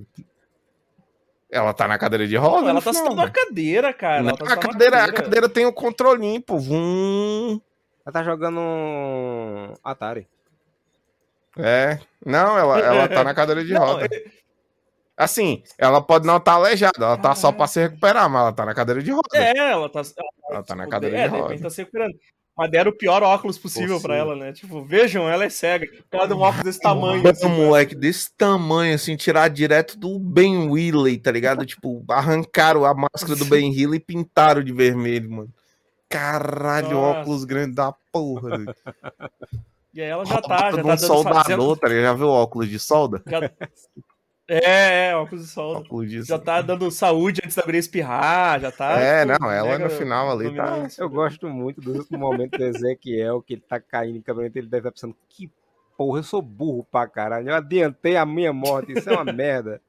[1.51, 2.61] Ela tá na cadeira de roda?
[2.63, 3.31] Não, ela tá sentando a mano.
[3.31, 4.21] cadeira, cara.
[4.23, 6.57] Não, Ela tá a, uma cadeira, a cadeira tem o controlinho, pô.
[6.57, 7.61] Vum.
[8.05, 10.27] Ela tá jogando um Atari.
[11.57, 11.99] É.
[12.25, 14.09] Não, ela, ela tá na cadeira de roda.
[15.15, 18.65] Assim, ela pode não estar aleijada, ela tá só pra se recuperar, mas ela tá
[18.65, 19.27] na cadeira de roda.
[19.35, 19.99] É, ela tá.
[19.99, 21.61] Ela, Ela tá na cadeira é, de de repente roda.
[21.63, 22.15] tá se recuperando.
[22.55, 24.33] Mas deram o pior óculos possível pra Possível.
[24.33, 24.53] ela, né?
[24.53, 25.87] Tipo, vejam, ela é cega.
[26.11, 27.23] Ela deu um óculos desse tamanho.
[27.23, 31.65] Um assim, moleque desse tamanho, assim, tirar direto do Ben Willey, tá ligado?
[31.65, 35.49] tipo, arrancaram a máscara do Ben Willey e pintaram de vermelho, mano.
[36.07, 37.19] Caralho, Nossa.
[37.21, 38.63] óculos grandes da porra.
[39.91, 42.03] E aí ela já tá, já tá um dando soldador, tá ligado?
[42.03, 43.19] Já viu o óculos de solda?
[43.25, 43.49] já-
[44.53, 45.79] É, é, óculos de solda.
[45.79, 48.99] Óculos de Já tá dando saúde antes da guria espirrar, já tá.
[48.99, 50.87] É, tipo, não, ela no final ali tá-.
[50.97, 54.67] Eu gosto muito do último momento do Ezequiel, que ele tá caindo em casamento, ele
[54.67, 55.49] deve estar pensando, que
[55.97, 59.81] porra, eu sou burro pra caralho, eu adiantei a minha morte, isso é uma merda.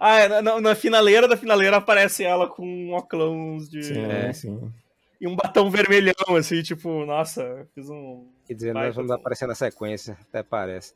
[0.00, 3.82] Ah, é, na, na finaleira da finaleira aparece ela com um óculos de.
[3.84, 4.32] Sim, É.
[4.32, 4.72] sim.
[5.20, 8.26] E um batom vermelhão, assim, tipo, nossa, fiz um.
[8.46, 10.94] Quer dizer, Vai, nós vamos tá aparecer na sequência, até parece.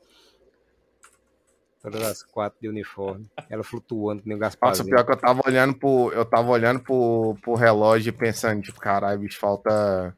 [1.83, 3.27] Todas as quatro de uniforme.
[3.51, 4.71] Ela flutuando, nem o Gaspar.
[4.71, 6.13] Nossa, pior que eu tava olhando pro.
[6.13, 10.17] Eu tava olhando pro, pro relógio e pensando, tipo, caralho, bicho, falta.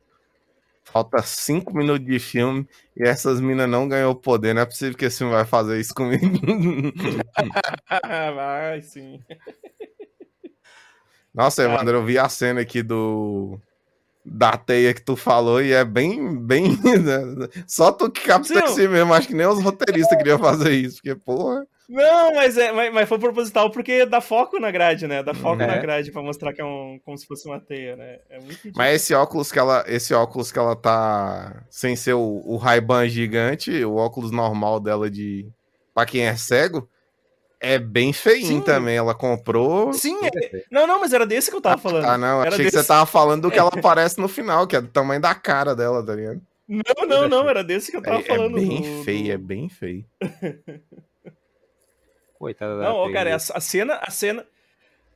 [0.84, 4.54] Falta cinco minutos de filme e essas minas não ganhou poder.
[4.54, 6.22] Não é possível que esse filme vai fazer isso comigo.
[8.36, 9.18] vai, sim.
[11.34, 13.58] Nossa, Evandro, eu vi a cena aqui do
[14.24, 16.78] da teia que tu falou e é bem, bem.
[16.84, 19.12] Né, só tu que capta assim mesmo.
[19.12, 21.66] Acho que nem os roteiristas queriam fazer isso, porque, porra.
[21.88, 25.22] Não, mas, é, mas, mas foi proposital porque dá foco na grade, né?
[25.22, 25.66] Dá foco é.
[25.66, 28.18] na grade pra mostrar que é um, como se fosse uma teia, né?
[28.30, 32.42] É muito Mas esse óculos que ela, esse óculos que ela tá sem ser o,
[32.44, 35.46] o Ray-Ban gigante, o óculos normal dela de
[35.92, 36.88] para quem é cego,
[37.60, 38.60] é bem feinho Sim.
[38.60, 38.96] também.
[38.96, 39.92] Ela comprou.
[39.92, 40.64] Sim, é...
[40.70, 42.04] não, não, mas era desse que eu tava falando.
[42.04, 42.76] Ah, não, era achei desse...
[42.76, 45.34] que você tava falando do que ela aparece no final, que é do tamanho da
[45.34, 46.40] cara dela, tá ligado?
[46.66, 48.58] Não, não, não, era desse que eu tava é, falando.
[48.58, 49.04] É bem do...
[49.04, 50.04] feio, é bem feio.
[52.38, 54.46] Coitada da Não, cara, a, a cena, a cena.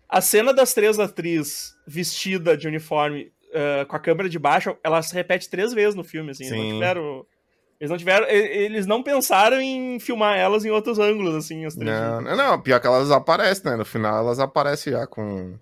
[0.09, 5.03] A cena das três atrizes vestida de uniforme uh, com a câmera de baixo, ela
[5.03, 6.45] se repete três vezes no filme, assim.
[6.45, 6.57] Sim.
[6.57, 7.27] Não tiveram
[7.81, 8.27] eles não tiveram.
[8.29, 11.91] Eles não pensaram em filmar elas em outros ângulos, assim, as três.
[11.91, 13.77] Não, não, não, pior que elas aparecem, né?
[13.77, 15.55] No final elas aparecem já com.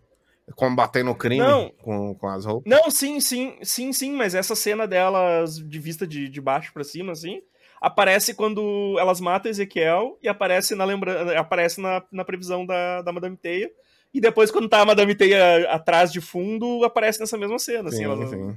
[0.54, 2.70] Combatendo o crime não, com, com as roupas.
[2.70, 6.84] Não, sim, sim, sim, sim, mas essa cena delas de vista de, de baixo para
[6.84, 7.42] cima, assim,
[7.80, 11.36] aparece quando elas matam Ezequiel e aparece na lembrança.
[11.36, 13.70] Aparece na, na previsão da, da Madame Teia.
[14.14, 17.88] E depois, quando tá a Madame Teia atrás de fundo, aparece nessa mesma cena.
[17.88, 18.56] Assim, sim, elas, sim.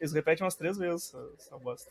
[0.00, 1.90] Eles, repetem umas três vezes essa bosta.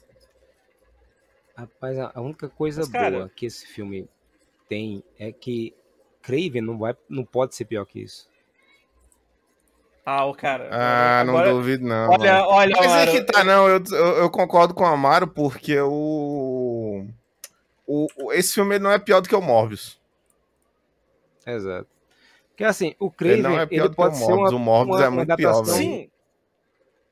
[1.58, 3.18] Rapaz, a única coisa Mas, cara...
[3.18, 4.08] boa que esse filme
[4.70, 5.74] tem é que
[6.22, 8.30] Craven não, vai, não pode ser pior que isso.
[10.06, 10.70] Ah, o cara.
[10.72, 11.50] Ah, agora...
[11.50, 12.10] não duvido, não.
[12.12, 12.48] Olha, mano.
[12.48, 13.10] olha, Mas Amaro...
[13.10, 13.68] é que tá, não.
[13.68, 17.06] Eu, eu, eu, concordo com o Amaro, porque o...
[17.86, 18.08] o.
[18.32, 20.00] Esse filme não é pior do que o Morbius.
[21.46, 21.90] Exato.
[22.50, 23.40] Porque assim, o Craven.
[23.40, 24.52] Ele não é pior ele do pode que o Morbius.
[24.52, 25.78] Uma, o Morbius é muito pior, velho.
[25.78, 26.10] Sim,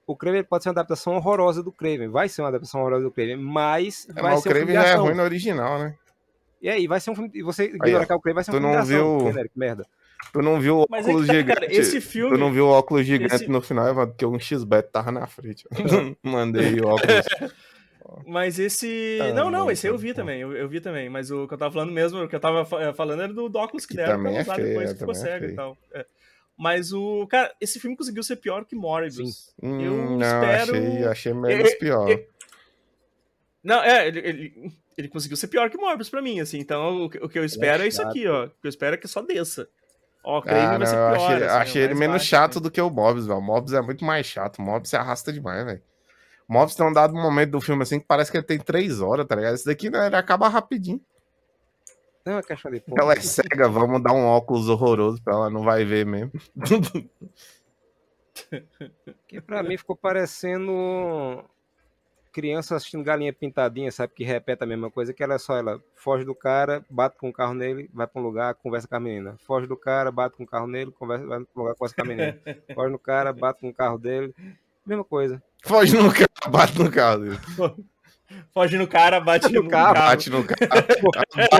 [0.07, 2.09] o Kraven pode ser uma adaptação horrorosa do Kraven.
[2.09, 4.07] Vai ser uma adaptação horrorosa do Kraven, mas.
[4.09, 5.95] É, vai mas ser o Kraven já é ruim no original, né?
[6.61, 7.31] E aí, vai ser um filme.
[7.33, 9.33] E você ignorar que é o Kraven vai ser um tu filme não viu...
[9.55, 9.85] Merda.
[10.31, 11.59] Tu não viu o mas óculos é tá, gigante.
[11.59, 12.31] Cara, esse filme...
[12.31, 13.47] Tu não viu o óculos gigante esse...
[13.47, 15.65] no final, porque um XBet tava na frente.
[16.23, 17.25] Mandei o óculos.
[18.25, 19.19] Mas esse.
[19.19, 20.39] Ah, não, não, esse eu vi também.
[20.39, 21.09] Eu, eu, vi também.
[21.09, 23.57] Mas o que eu tava falando mesmo, o que eu tava falando era do, do
[23.57, 25.49] óculos que, que deram pra é usar é feio, depois que ficou é cego é
[25.49, 25.77] e tal.
[25.91, 26.05] É.
[26.57, 27.27] Mas o.
[27.27, 29.53] Cara, esse filme conseguiu ser pior que Morbius.
[29.61, 30.71] Hum, eu não, espero.
[30.71, 32.07] Achei, achei menos pior.
[33.63, 36.59] Não, é, ele, ele, ele, conseguiu ser pior que Morbius pra mim, assim.
[36.59, 38.45] Então, o, o que eu espero é, é, isso aqui, ó.
[38.45, 39.67] O que eu espero é que só desça.
[40.23, 41.15] Ó, creio ah, vai ser pior.
[41.15, 42.61] Achei, assim, achei ele menos baixo, chato né?
[42.61, 43.39] do que o Morbius, velho.
[43.39, 44.59] O Morbius é muito mais chato.
[44.59, 45.81] O Morbius se arrasta demais, velho.
[46.47, 49.01] O Morbius tem um dado momento do filme assim que parece que ele tem três
[49.01, 49.55] horas, tá ligado?
[49.55, 51.01] Esse daqui, né, ele acaba rapidinho.
[52.25, 55.61] Não, é caixa de Ela é cega, vamos dar um óculos horroroso pra ela, não
[55.61, 56.31] vai ver mesmo.
[59.27, 61.43] que pra mim ficou parecendo
[62.33, 64.13] criança assistindo galinha pintadinha, sabe?
[64.13, 67.29] Que repete a mesma coisa, que ela é só, ela foge do cara, bate com
[67.29, 69.37] o carro nele, vai pra um lugar, conversa com a menina.
[69.45, 72.01] Foge do cara, bate com o carro nele, conversa, vai pra um lugar, conversa com
[72.01, 72.37] a menina.
[72.73, 74.35] Foge no cara, bate com o carro dele.
[74.85, 75.41] Mesma coisa.
[75.63, 77.39] Foge no cara, bate no carro dele.
[78.53, 79.93] Foge no cara, bate no, no carro.
[79.93, 80.59] Bate no cara.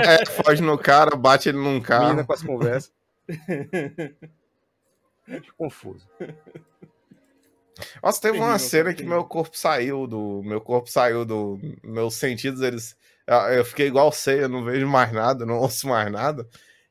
[0.03, 2.09] é, foge no cara, bate ele num carro.
[2.09, 2.91] Mina com as conversas.
[5.57, 6.07] confuso.
[8.01, 10.41] Nossa, teve uma cena que meu corpo saiu do.
[10.43, 11.59] Meu corpo saiu do.
[11.83, 12.95] Meus sentidos, eles.
[13.53, 16.47] Eu fiquei igual você, eu não vejo mais nada, não ouço mais nada.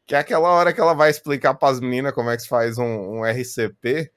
[0.07, 2.49] Que é aquela hora que ela vai explicar para as meninas como é que se
[2.49, 4.11] faz um, um RCP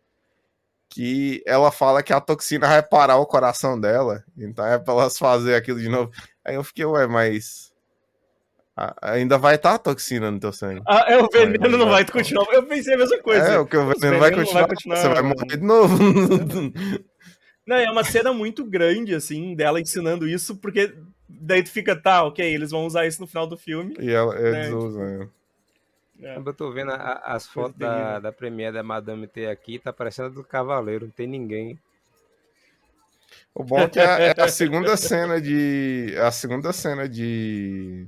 [0.98, 4.24] que ela fala que a toxina vai parar o coração dela.
[4.36, 6.12] Então é pra elas fazer aquilo de novo.
[6.44, 7.72] Aí eu fiquei, ué, mas.
[9.04, 10.82] Ainda vai estar tá a toxina no teu sangue.
[10.88, 12.48] Ah, é, o veneno não vai continuar.
[12.52, 13.46] Eu pensei a mesma coisa.
[13.46, 15.98] É, o que o veneno, veneno vai, continuar, vai, continuar, Você vai morrer de novo.
[17.68, 20.96] Não, é uma cena muito grande, assim, dela ensinando isso, porque
[21.28, 23.94] daí tu fica, tá, ok, eles vão usar isso no final do filme.
[24.00, 24.74] E ela, eles né?
[24.74, 25.30] usam,
[26.22, 26.36] é.
[26.36, 26.38] É.
[26.38, 30.32] Eu tô vendo a, as fotos da, da Premiere da Madame T aqui, tá parecendo
[30.32, 31.80] do Cavaleiro, não tem ninguém.
[33.54, 36.16] O bom é que é, é a segunda cena de.
[36.20, 38.08] A segunda cena de.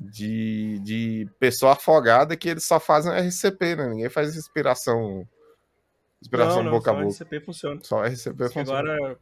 [0.00, 3.88] De, de pessoa afogada que eles só fazem RCP, né?
[3.88, 5.26] Ninguém faz respiração.
[6.20, 7.10] Respiração não, não, boca a boca.
[7.10, 7.80] Só RCP funciona.
[7.82, 8.94] Só RCP se funciona.
[8.94, 9.18] Agora,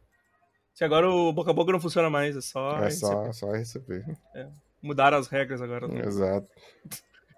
[0.75, 2.77] se agora o boca a boca não funciona mais, é só.
[2.77, 2.99] É RCP.
[2.99, 4.05] só, só RCP.
[4.35, 4.47] É.
[4.79, 5.87] Mudaram as regras agora.
[6.05, 6.47] Exato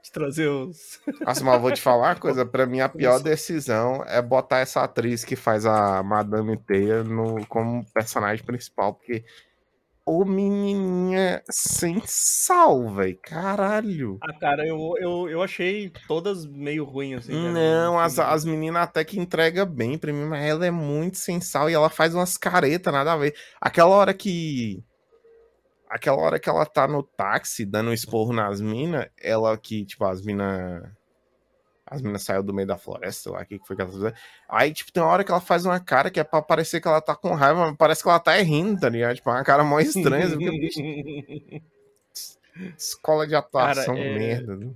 [0.04, 1.00] de trazer os.
[1.22, 2.46] Nossa, mas eu vou te falar uma coisa.
[2.46, 7.46] Pra mim, a pior decisão é botar essa atriz que faz a Madame Teia no,
[7.48, 9.24] como personagem principal, porque
[10.12, 13.20] Ô, menininha sem sal, velho.
[13.22, 14.18] Caralho.
[14.24, 17.34] Ah, cara, eu, eu, eu achei todas meio ruins, assim.
[17.34, 17.52] Cara.
[17.52, 21.40] Não, as, as meninas até que entrega bem pra mim, mas ela é muito sem
[21.40, 23.36] sal e ela faz umas caretas, nada a ver.
[23.62, 24.84] Aquela hora que.
[25.90, 30.06] Aquela hora que ela tá no táxi dando um esporro nas minas, ela que, tipo,
[30.06, 30.84] as minas
[31.90, 34.14] as meninas saíram do meio da floresta lá, o que foi que ela fez?
[34.48, 36.88] Aí, tipo, tem uma hora que ela faz uma cara que é pra parecer que
[36.88, 39.16] ela tá com raiva, mas parece que ela tá rindo, tá ligado?
[39.16, 40.30] Tipo, é uma cara mó estranha.
[40.30, 41.64] Porque,
[42.78, 44.18] Escola de atuação cara, é...
[44.18, 44.56] merda.
[44.56, 44.72] Né?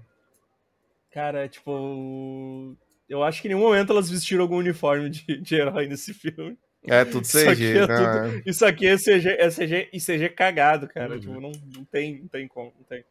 [1.12, 2.76] Cara, tipo.
[3.08, 6.58] Eu acho que em nenhum momento elas vestiram algum uniforme de, de herói nesse filme.
[6.86, 8.32] É, tudo CG, isso aqui é, né?
[8.32, 11.14] tudo, isso aqui é CG, é CG e CG cagado, cara.
[11.14, 11.20] Uhum.
[11.20, 13.06] Tipo, não, não, tem, não tem como, não tem.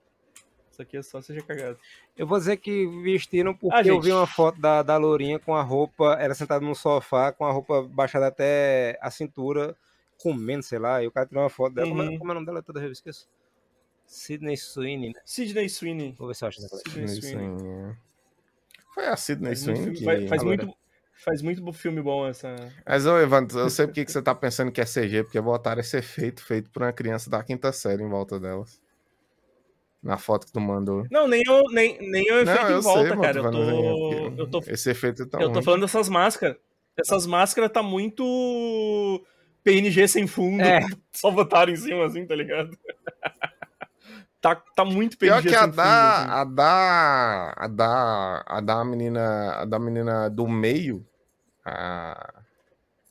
[0.71, 1.79] Isso aqui é só seja cagado.
[2.17, 5.55] Eu vou dizer que vestiram porque ah, eu vi uma foto da, da Lourinha com
[5.55, 9.77] a roupa, era sentada no sofá, com a roupa baixada até a cintura,
[10.19, 11.89] comendo, sei lá, e o cara tirou uma foto dela.
[11.89, 11.97] Uhum.
[11.97, 12.19] Como, é, uhum.
[12.19, 12.93] como é o nome dela toda vez?
[12.93, 13.29] Esqueço.
[14.07, 15.21] Sidney Sweeney, né?
[15.25, 16.13] Sidney Sweeney.
[16.19, 16.61] Vou ver se eu acho.
[16.61, 17.67] Sidney Sweeney.
[17.67, 17.97] É.
[18.95, 20.05] Foi a Sidney Sweeney que...
[20.05, 20.75] Faz, faz muito,
[21.23, 22.55] faz muito filme bom essa.
[22.87, 25.81] Mas, ô, Evandro, eu sei porque que você tá pensando que é CG, porque botaram
[25.81, 28.81] esse efeito feito por uma criança da quinta série em volta delas.
[30.03, 31.07] Na foto que tu mandou.
[31.13, 33.39] Não, nem eu, nem, nem o efeito não, em volta, sei, cara.
[33.39, 35.55] Eu tô, eu tô, Esse efeito tá Eu ruim.
[35.55, 36.57] tô falando dessas máscaras.
[36.99, 39.25] Essas máscaras tá muito
[39.63, 40.61] PNG sem fundo.
[40.61, 40.81] É.
[41.13, 42.77] Só botaram em cima assim, tá ligado?
[44.41, 46.31] tá, tá muito PNG Pior que a da, fundo, assim.
[46.33, 47.55] a da.
[47.57, 48.45] A da.
[48.45, 49.53] A da menina.
[49.53, 51.07] A da menina do meio.
[51.65, 52.43] A...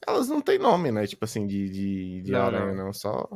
[0.07, 1.05] Elas não tem nome, né?
[1.05, 2.85] Tipo assim, de, de, de não, aranha, não.
[2.85, 2.93] não.
[2.93, 3.29] Só.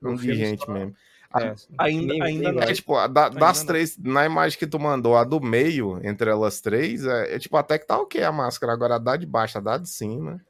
[0.00, 0.72] Não de gente só...
[0.72, 0.94] mesmo.
[1.38, 2.62] É, ainda, ainda não.
[2.62, 3.66] É, tipo, da, das não.
[3.66, 7.56] três, na imagem que tu mandou, a do meio, entre elas três, é, é, tipo,
[7.56, 8.72] até que tá ok a máscara.
[8.72, 10.40] Agora a da de baixo, a da de cima.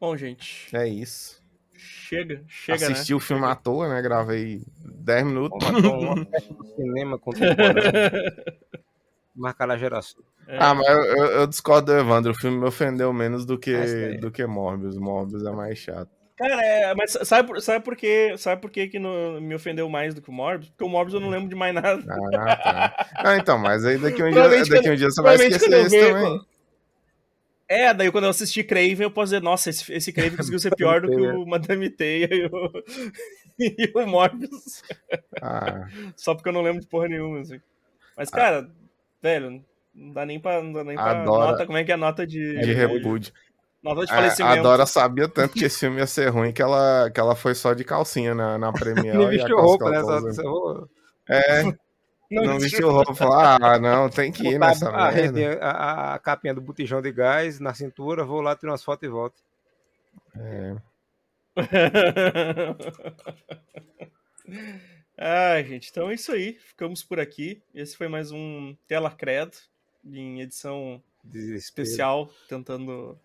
[0.00, 0.74] Bom, gente.
[0.74, 1.38] É isso.
[1.74, 2.94] Chega, chega, né?
[2.94, 3.16] Assisti né?
[3.16, 4.00] o filme à toa, né?
[4.02, 5.68] Gravei 10 minutos.
[5.68, 7.82] Um cinema contemporâneo.
[9.38, 10.22] Marcar a geração.
[10.46, 10.58] É.
[10.58, 12.32] Ah, mas eu, eu, eu, discordo do Evandro.
[12.32, 14.96] O filme me ofendeu menos do que, do que Morbius.
[14.96, 16.10] Morbius é mais chato.
[16.38, 18.34] Cara, é, mas sabe, sabe por quê?
[18.38, 20.70] Sabe por quê que no, me ofendeu mais do que o Morbius?
[20.70, 22.02] Porque o Morbius eu não lembro de mais nada.
[22.08, 23.06] Ah, tá.
[23.16, 26.40] Ah, então, mas aí daqui um dia, daqui um dia você vai esquecer isso também.
[27.68, 30.74] É, daí quando eu assisti Craven, eu posso dizer, nossa, esse, esse Craven conseguiu ser
[30.74, 32.72] pior do que o Madame Teia e o,
[33.60, 34.82] e o Morbius.
[35.42, 35.86] Ah.
[36.16, 37.60] Só porque eu não lembro de porra nenhuma, assim.
[38.16, 38.87] Mas, cara, ah.
[39.22, 39.64] Velho,
[39.94, 42.26] não dá nem pra, não dá nem pra nota, como é que é a nota
[42.26, 42.60] de...
[42.60, 43.32] De repúdio.
[43.82, 44.58] Nota de é, falecimento.
[44.58, 47.54] A Dora sabia tanto que esse filme ia ser ruim que ela, que ela foi
[47.54, 49.16] só de calcinha na, na Premiere.
[49.18, 50.02] Nem vestiu roupa, né?
[50.32, 50.88] Só,
[51.28, 51.62] é,
[52.30, 53.14] não, não vestiu roupa.
[53.14, 55.58] Falou, ah, não, tem que ir nessa a, merda.
[55.60, 59.06] A, a, a, capinha do botijão de gás na cintura, vou lá tirar umas fotos
[59.06, 59.36] e volto.
[60.36, 60.74] É.
[65.18, 66.54] ah, gente, então é isso aí.
[66.54, 67.60] Ficamos por aqui.
[67.74, 69.56] Esse foi mais um Tela Credo
[70.04, 71.02] em edição
[71.34, 73.18] especial, tentando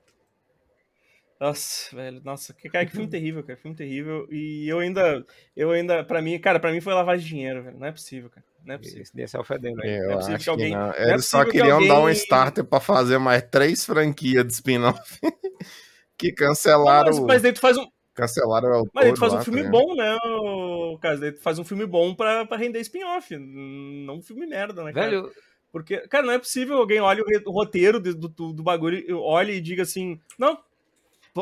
[1.43, 4.25] nossa, velho, nossa, que, cara, que filme terrível, cara, filme terrível.
[4.31, 5.25] E eu ainda,
[5.57, 7.77] eu ainda, pra mim, cara, pra mim foi lavagem de dinheiro, velho.
[7.77, 8.45] Não é possível, cara.
[8.65, 9.01] Não é possível.
[9.01, 9.97] Esse desse é fedendo aí.
[9.97, 10.71] Eu não é possível que alguém.
[10.71, 10.93] Que não.
[10.93, 11.89] Eles não é só queriam alguém...
[11.89, 15.19] dar um starter pra fazer mais três franquias de spin-off
[16.17, 17.11] que cancelaram.
[17.11, 17.85] Não, mas, mas daí tu faz um.
[18.13, 18.89] Cancelaram o.
[18.93, 20.97] Mas daí tu faz um filme tá bom, né, o...
[20.99, 21.31] cara?
[21.31, 23.35] Tu faz um filme bom pra, pra render spin-off.
[23.35, 25.09] Não um filme merda, né, cara?
[25.09, 25.31] Velho.
[25.71, 29.61] Porque, cara, não é possível alguém olhe o roteiro do, do, do bagulho, olhe e
[29.61, 30.59] diga assim: não,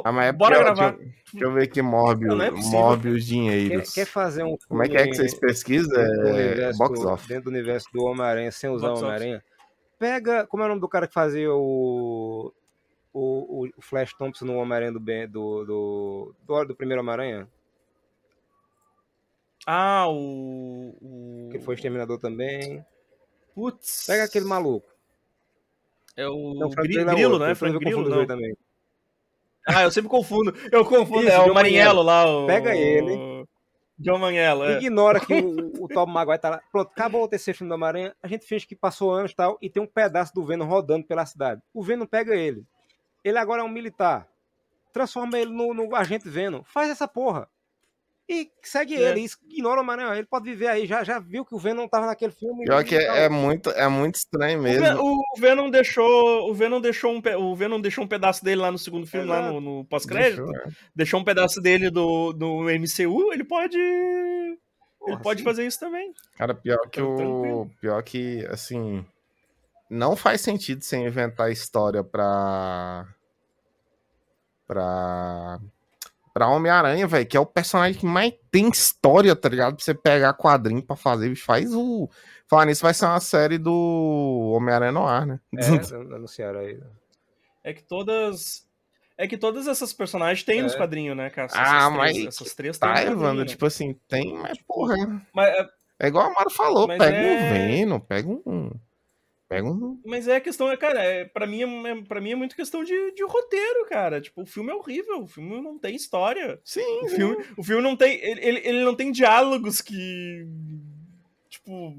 [0.05, 0.91] ah, mas é Bora gravar.
[0.91, 3.93] Deixa, deixa, eu ver aqui, Morbius, não é Morbius Dinheiros.
[3.93, 6.01] Quer, quer, fazer um Como é que é que vocês pesquisam?
[6.01, 7.27] É, box off.
[7.27, 9.43] Dentro do universo do Homem-Aranha, sem usar o Homem-Aranha.
[9.99, 10.47] Pega.
[10.47, 12.53] Como é o nome do cara que fazia o.
[13.13, 17.47] O, o Flash Thompson no Homem-Aranha do, do, do, do, do primeiro Homem-Aranha?
[19.65, 21.49] Ah, o, o.
[21.51, 22.83] Que foi Exterminador também.
[23.53, 24.05] Putz.
[24.07, 24.87] Pega aquele maluco.
[26.15, 26.53] É o.
[26.55, 27.53] Não, Grilo, Grilo né?
[27.53, 28.25] Frank Grilo, não.
[28.25, 28.55] também.
[29.67, 30.53] Ah, eu sempre confundo.
[30.71, 31.23] Eu confundo.
[31.23, 32.25] Isso, é o Marinhello lá.
[32.25, 32.47] O...
[32.47, 33.45] Pega ele.
[33.99, 34.63] John Manhello.
[34.63, 34.77] É.
[34.77, 36.61] Ignora que o, o Tom Maguire tá lá.
[36.71, 38.15] Pronto, acabou o terceiro filme da Homem-Aranha.
[38.23, 39.59] A gente finge que passou anos e tal.
[39.61, 41.61] E tem um pedaço do Venom rodando pela cidade.
[41.71, 42.65] O Venom pega ele.
[43.23, 44.27] Ele agora é um militar.
[44.93, 46.63] Transforma ele no, no agente Venom.
[46.63, 47.49] Faz essa porra
[48.31, 49.09] e segue é.
[49.09, 50.13] ele, ignora o Maranhão.
[50.13, 52.63] Ele pode viver aí, já, já viu que o Venom tava naquele filme.
[52.63, 54.85] Pior que é, é, muito, é muito estranho mesmo.
[55.01, 56.49] O, o Venom deixou.
[56.49, 59.41] O Venom deixou um, o Venom deixou um pedaço dele lá no segundo filme, Exato.
[59.41, 60.45] lá no, no pós-crédito.
[60.45, 60.71] Deixou, é.
[60.95, 63.77] deixou, um pedaço dele do, do MCU, ele pode.
[64.97, 65.45] Porra, ele pode sim.
[65.45, 66.13] fazer isso também.
[66.37, 67.67] Cara, pior que o.
[67.81, 69.05] Pior que, assim.
[69.91, 73.05] Não faz sentido sem inventar história pra.
[74.65, 75.59] pra
[76.33, 79.75] pra Homem-Aranha, velho, que é o personagem que mais tem história, tá ligado?
[79.75, 82.09] Pra você pegar quadrinho pra fazer, faz o.
[82.47, 85.41] Falar nisso, vai ser uma série do Homem-Aranha no ar, né?
[85.57, 85.59] É,
[86.15, 86.79] anunciaram aí.
[87.61, 88.65] É que todas.
[89.17, 90.63] É que todas essas personagens têm é.
[90.63, 91.47] nos quadrinhos, né, cara?
[91.47, 92.25] Essas ah, três, mas.
[92.27, 93.45] Essas três tá, Evandro, né?
[93.45, 94.95] tipo assim, tem, mas porra.
[95.33, 95.67] Mas, é...
[95.99, 97.35] é igual a Mara falou, pega é...
[97.35, 98.71] um Venom, pega um.
[99.51, 99.99] Pega um...
[100.05, 102.85] Mas é a questão, é, cara, é, pra, mim é, pra mim é muito questão
[102.85, 104.21] de, de roteiro, cara.
[104.21, 106.57] Tipo, o filme é horrível, o filme não tem história.
[106.63, 107.01] Sim.
[107.03, 108.17] O filme, o filme não tem.
[108.23, 110.47] Ele, ele não tem diálogos que.
[111.49, 111.97] Tipo.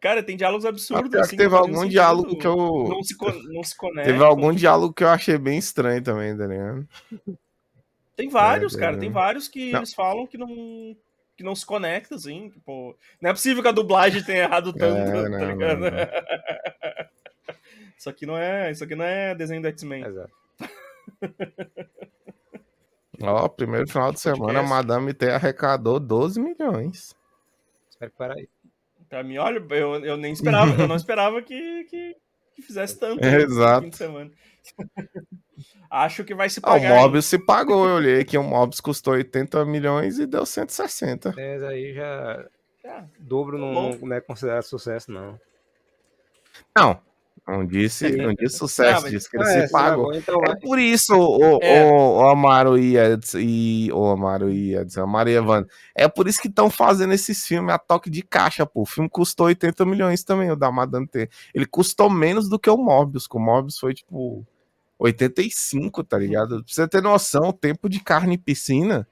[0.00, 1.12] Cara, tem diálogos absurdos.
[1.12, 2.56] Até assim, teve algum diálogo que eu.
[2.56, 3.14] Não se,
[3.52, 4.10] não se conecta.
[4.10, 6.88] Teve algum diálogo que eu achei bem estranho também, tá ligado?
[8.16, 8.96] Tem vários, é, cara.
[8.96, 9.80] Tem vários que não.
[9.80, 10.96] eles falam que não,
[11.36, 12.50] que não se conecta, assim.
[12.50, 15.80] Tipo, não é possível que a dublagem tenha errado tanto, é, não, tá ligado?
[15.80, 15.98] Não, não.
[17.96, 18.70] isso aqui não é.
[18.70, 20.04] Isso aqui não é desenho do X-Men.
[20.04, 20.32] Exato.
[23.22, 27.14] Ó, primeiro final de semana, a Madame T arrecadou 12 milhões.
[27.88, 28.48] Espera que aí.
[29.08, 32.16] Pra mim, olha, eu, eu nem esperava, eu não esperava que, que,
[32.54, 33.88] que fizesse tanto é, exato.
[35.90, 36.90] Acho que vai se pagar.
[36.90, 40.44] Ah, o Mobius se pagou, eu olhei que o Mobius custou 80 milhões e deu
[40.44, 41.34] 160.
[41.36, 42.44] É, aí já.
[42.84, 43.04] já.
[43.18, 45.38] Dobro não, não é considerado sucesso, não.
[46.76, 47.00] Não,
[47.46, 50.12] não disse, não disse sucesso, não, disse que ele é, se pagou.
[50.14, 51.84] Então é por isso, o, é.
[51.84, 52.96] o, o Amaro e,
[53.36, 57.72] e o Amaro e a Maria Evandro, é por isso que estão fazendo esses filmes
[57.72, 58.82] a toque de caixa, pô.
[58.82, 61.30] O filme custou 80 milhões também, o da Madame T.
[61.54, 64.44] Ele custou menos do que o Morbius, que o Morbius foi tipo
[64.98, 66.64] 85, tá ligado?
[66.64, 69.06] Pra você ter noção, o tempo de carne e piscina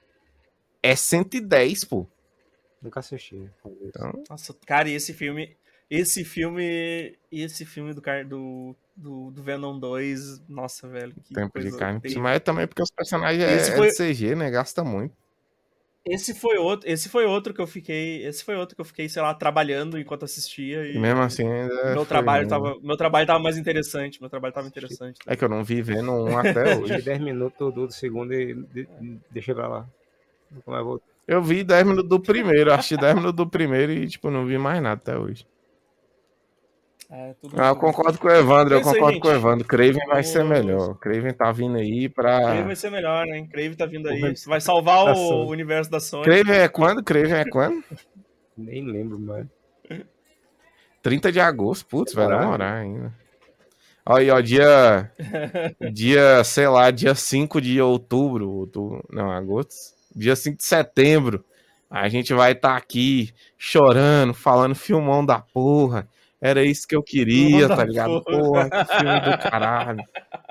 [0.81, 2.07] é 110, pô.
[2.81, 3.49] Nunca assisti.
[3.81, 4.23] Então...
[4.29, 5.55] Nossa, cara, e esse filme.
[5.89, 7.17] Esse filme.
[7.31, 10.47] Esse filme do, do, do, do Venom 2.
[10.47, 11.15] Nossa, velho.
[11.33, 12.21] tempo de carne e piscina.
[12.21, 13.87] Mas é também porque os personagens esse é, foi...
[13.87, 14.49] é de CG, né?
[14.49, 15.15] Gasta muito.
[16.07, 19.09] Esse foi outro, esse foi outro que eu fiquei, esse foi outro que eu fiquei,
[19.09, 23.39] sei lá, trabalhando enquanto assistia e, mesmo assim ainda meu trabalho tava, meu trabalho tava
[23.39, 25.19] mais interessante, meu trabalho tava interessante.
[25.25, 27.01] É que eu não vi vendo um até hoje.
[27.01, 28.55] 10 minutos do segundo e
[29.31, 29.87] deixei pra lá.
[30.63, 34.29] Como é eu vi 10 minutos do primeiro, assisti 10 minutos do primeiro e tipo
[34.29, 35.47] não vi mais nada até hoje.
[37.09, 39.67] É, ah, eu concordo com o Evandro, eu concordo aí, com o Evandro.
[39.67, 40.95] Craven vai ser melhor.
[40.95, 42.39] Craven tá vindo aí pra.
[42.39, 43.47] Craven vai ser melhor, né?
[43.51, 44.33] Craven tá vindo aí.
[44.47, 46.23] Vai salvar o universo da Sony.
[46.23, 47.03] Craven é quando?
[47.03, 47.83] Craven é quando?
[48.57, 49.49] Nem lembro, mano.
[51.03, 53.13] 30 de agosto, putz, vai demorar ainda.
[54.03, 55.11] Aí, ó, dia.
[55.93, 59.73] dia, sei lá, dia 5 de outubro, outubro não, agosto.
[60.15, 61.45] Dia 5 de setembro.
[61.87, 66.07] A gente vai estar tá aqui chorando, falando filmão da porra
[66.41, 68.21] era isso que eu queria, tá ligado?
[68.23, 70.03] Porra, que filme do caralho.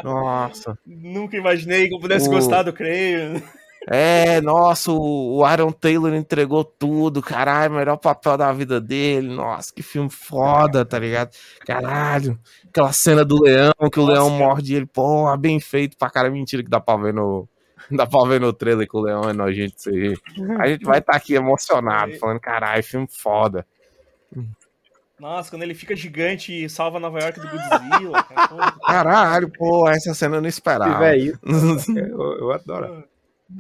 [0.03, 0.79] Nossa.
[0.87, 2.33] Nunca imaginei que eu pudesse o...
[2.33, 3.43] gostar do Creio.
[3.87, 9.29] É, nossa, o Aaron Taylor entregou tudo, caralho, melhor papel da vida dele.
[9.29, 11.31] Nossa, que filme foda, tá ligado?
[11.67, 16.31] Caralho, aquela cena do leão, que o leão morde ele, porra, bem feito pra cara,
[16.31, 17.47] mentira que dá pra ver no,
[17.91, 20.15] dá pra ver no trailer que o leão é nojento de
[20.59, 23.67] A gente vai estar tá aqui emocionado, falando, caralho, filme foda.
[25.19, 28.23] Nossa, quando ele fica gigante e salva Nova York do Godzilla.
[28.25, 31.07] Cara, Caralho, pô, essa cena eu não esperava.
[31.07, 31.39] É isso,
[31.97, 33.05] eu, eu adoro.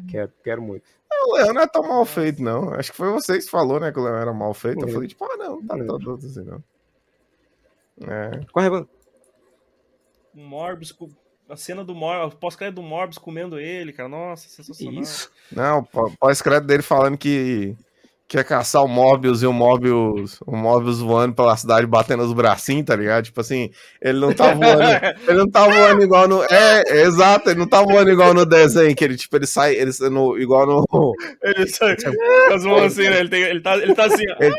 [0.08, 0.84] Quero, quero muito.
[1.26, 2.74] O Leão não é tão mal feito, não.
[2.74, 4.84] Acho que foi vocês que falou, né, que o Leão era mal feito.
[4.84, 6.62] Eu falei, tipo, ah, não, não tá todo assim, não.
[8.02, 8.40] É.
[8.52, 8.88] Corre, mano.
[10.34, 10.96] O Morbius,
[11.48, 14.08] a cena do Morbius, pós-crédito do Morbius comendo ele, cara.
[14.08, 15.00] Nossa, sensacional.
[15.00, 15.30] Isso.
[15.52, 15.84] Não,
[16.18, 17.76] pós-crédito dele falando que
[18.26, 22.86] quer caçar o Mobius e o Mobius, o Mobius voando pela cidade batendo os bracinhos,
[22.86, 23.24] tá ligado?
[23.24, 23.70] Tipo assim,
[24.00, 24.82] ele não tá voando,
[25.28, 28.46] ele não tá voando igual no, é, é, exato, ele não tá voando igual no
[28.46, 32.16] desenho, que ele tipo, ele sai, ele no, igual no ele sai, tipo,
[32.84, 33.20] assim, né?
[33.20, 34.54] Ele, tem, ele tá, ele tá assim, ele...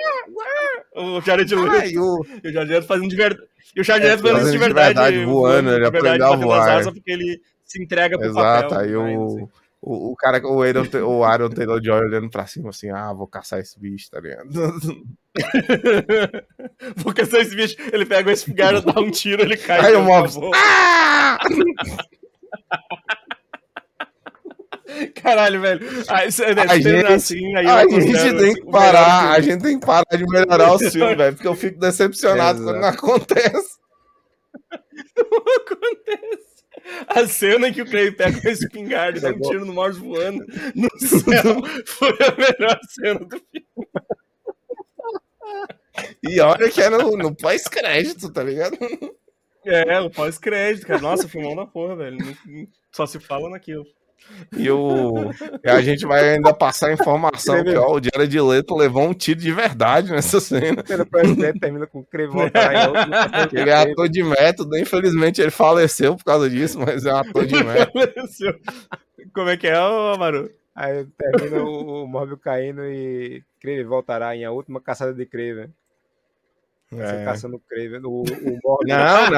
[0.95, 4.07] o Jared Leto, ah, e o, o Jared Leto fazendo de verdade, e o Jared
[4.07, 6.84] Leto fazendo de verdade, de verdade voando, ele aprendeu a voar.
[6.84, 8.89] Porque ele se entrega pro Exato, papel.
[8.89, 9.26] Exato, aí o...
[9.26, 13.13] Assim o, o cara, o Aaron, o Aaron Taylor Joy olhando pra cima assim, ah,
[13.13, 14.49] vou caçar esse bicho, tá ligado?
[16.97, 17.75] vou caçar esse bicho.
[17.93, 19.79] Ele pega o espingarda, dá um tiro, ele cai.
[19.79, 20.38] Aí o Mobs.
[20.55, 21.38] Ah!
[25.21, 25.88] Caralho, velho.
[26.07, 29.79] Ah, isso, é, a gente, assim, aí a gente tem que parar, a gente tem
[29.79, 33.77] que parar de melhorar o filme, velho, porque eu fico decepcionado quando não acontece.
[35.15, 35.25] Não
[35.61, 36.34] acontece.
[37.07, 39.99] A cena em que o Clay pega uma espingarda e dá um tiro no Morse
[39.99, 43.88] voando no céu foi a melhor cena do filme.
[46.23, 48.77] E olha que era no, no pós-crédito, tá ligado?
[49.65, 51.01] É, no pós-crédito, cara.
[51.01, 52.17] Nossa, filmão da porra, velho.
[52.91, 53.86] Só se fala naquilo.
[54.57, 55.30] E, o...
[55.66, 59.39] a gente vai ainda passar a informação que ó, o Jared Leto levou um tiro
[59.39, 60.84] de verdade nessa cena.
[61.59, 62.49] termina com Crevon
[63.53, 67.45] Ele é ator de método, infelizmente ele faleceu por causa disso, mas é um ator
[67.45, 67.93] de método.
[69.34, 70.49] Como é que é, Amaru?
[70.76, 75.70] Aí termina o, o Móvel caindo e Creve voltará em A Última Caçada de Creve.
[76.93, 77.26] É.
[77.26, 77.97] caçando Creve.
[78.03, 79.30] O, o Não,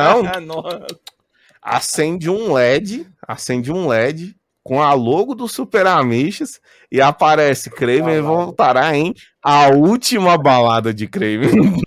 [0.41, 0.86] não.
[1.61, 4.36] acende um LED, acende um LED
[4.68, 6.59] com a logo do Super Amishes
[6.91, 11.80] e aparece Craven voltará em A Última Balada de Craven.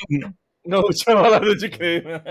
[0.64, 2.22] Na última balada de Craven.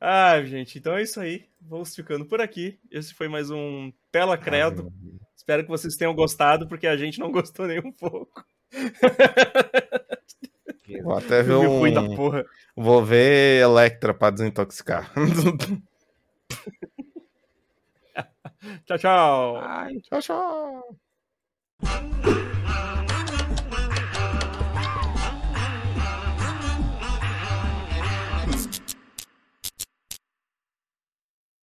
[0.00, 1.46] ah, gente, então é isso aí.
[1.60, 2.78] Vamos ficando por aqui.
[2.88, 4.92] Esse foi mais um Tela Credo.
[5.36, 8.44] Espero que vocês tenham gostado, porque a gente não gostou nem um pouco.
[11.02, 11.92] Vou até ver um...
[11.92, 12.44] da porra.
[12.76, 15.12] Vou ver Electra para desintoxicar.
[18.84, 19.56] Tchau, tchau.
[19.56, 20.98] Ai, tchau, tchau.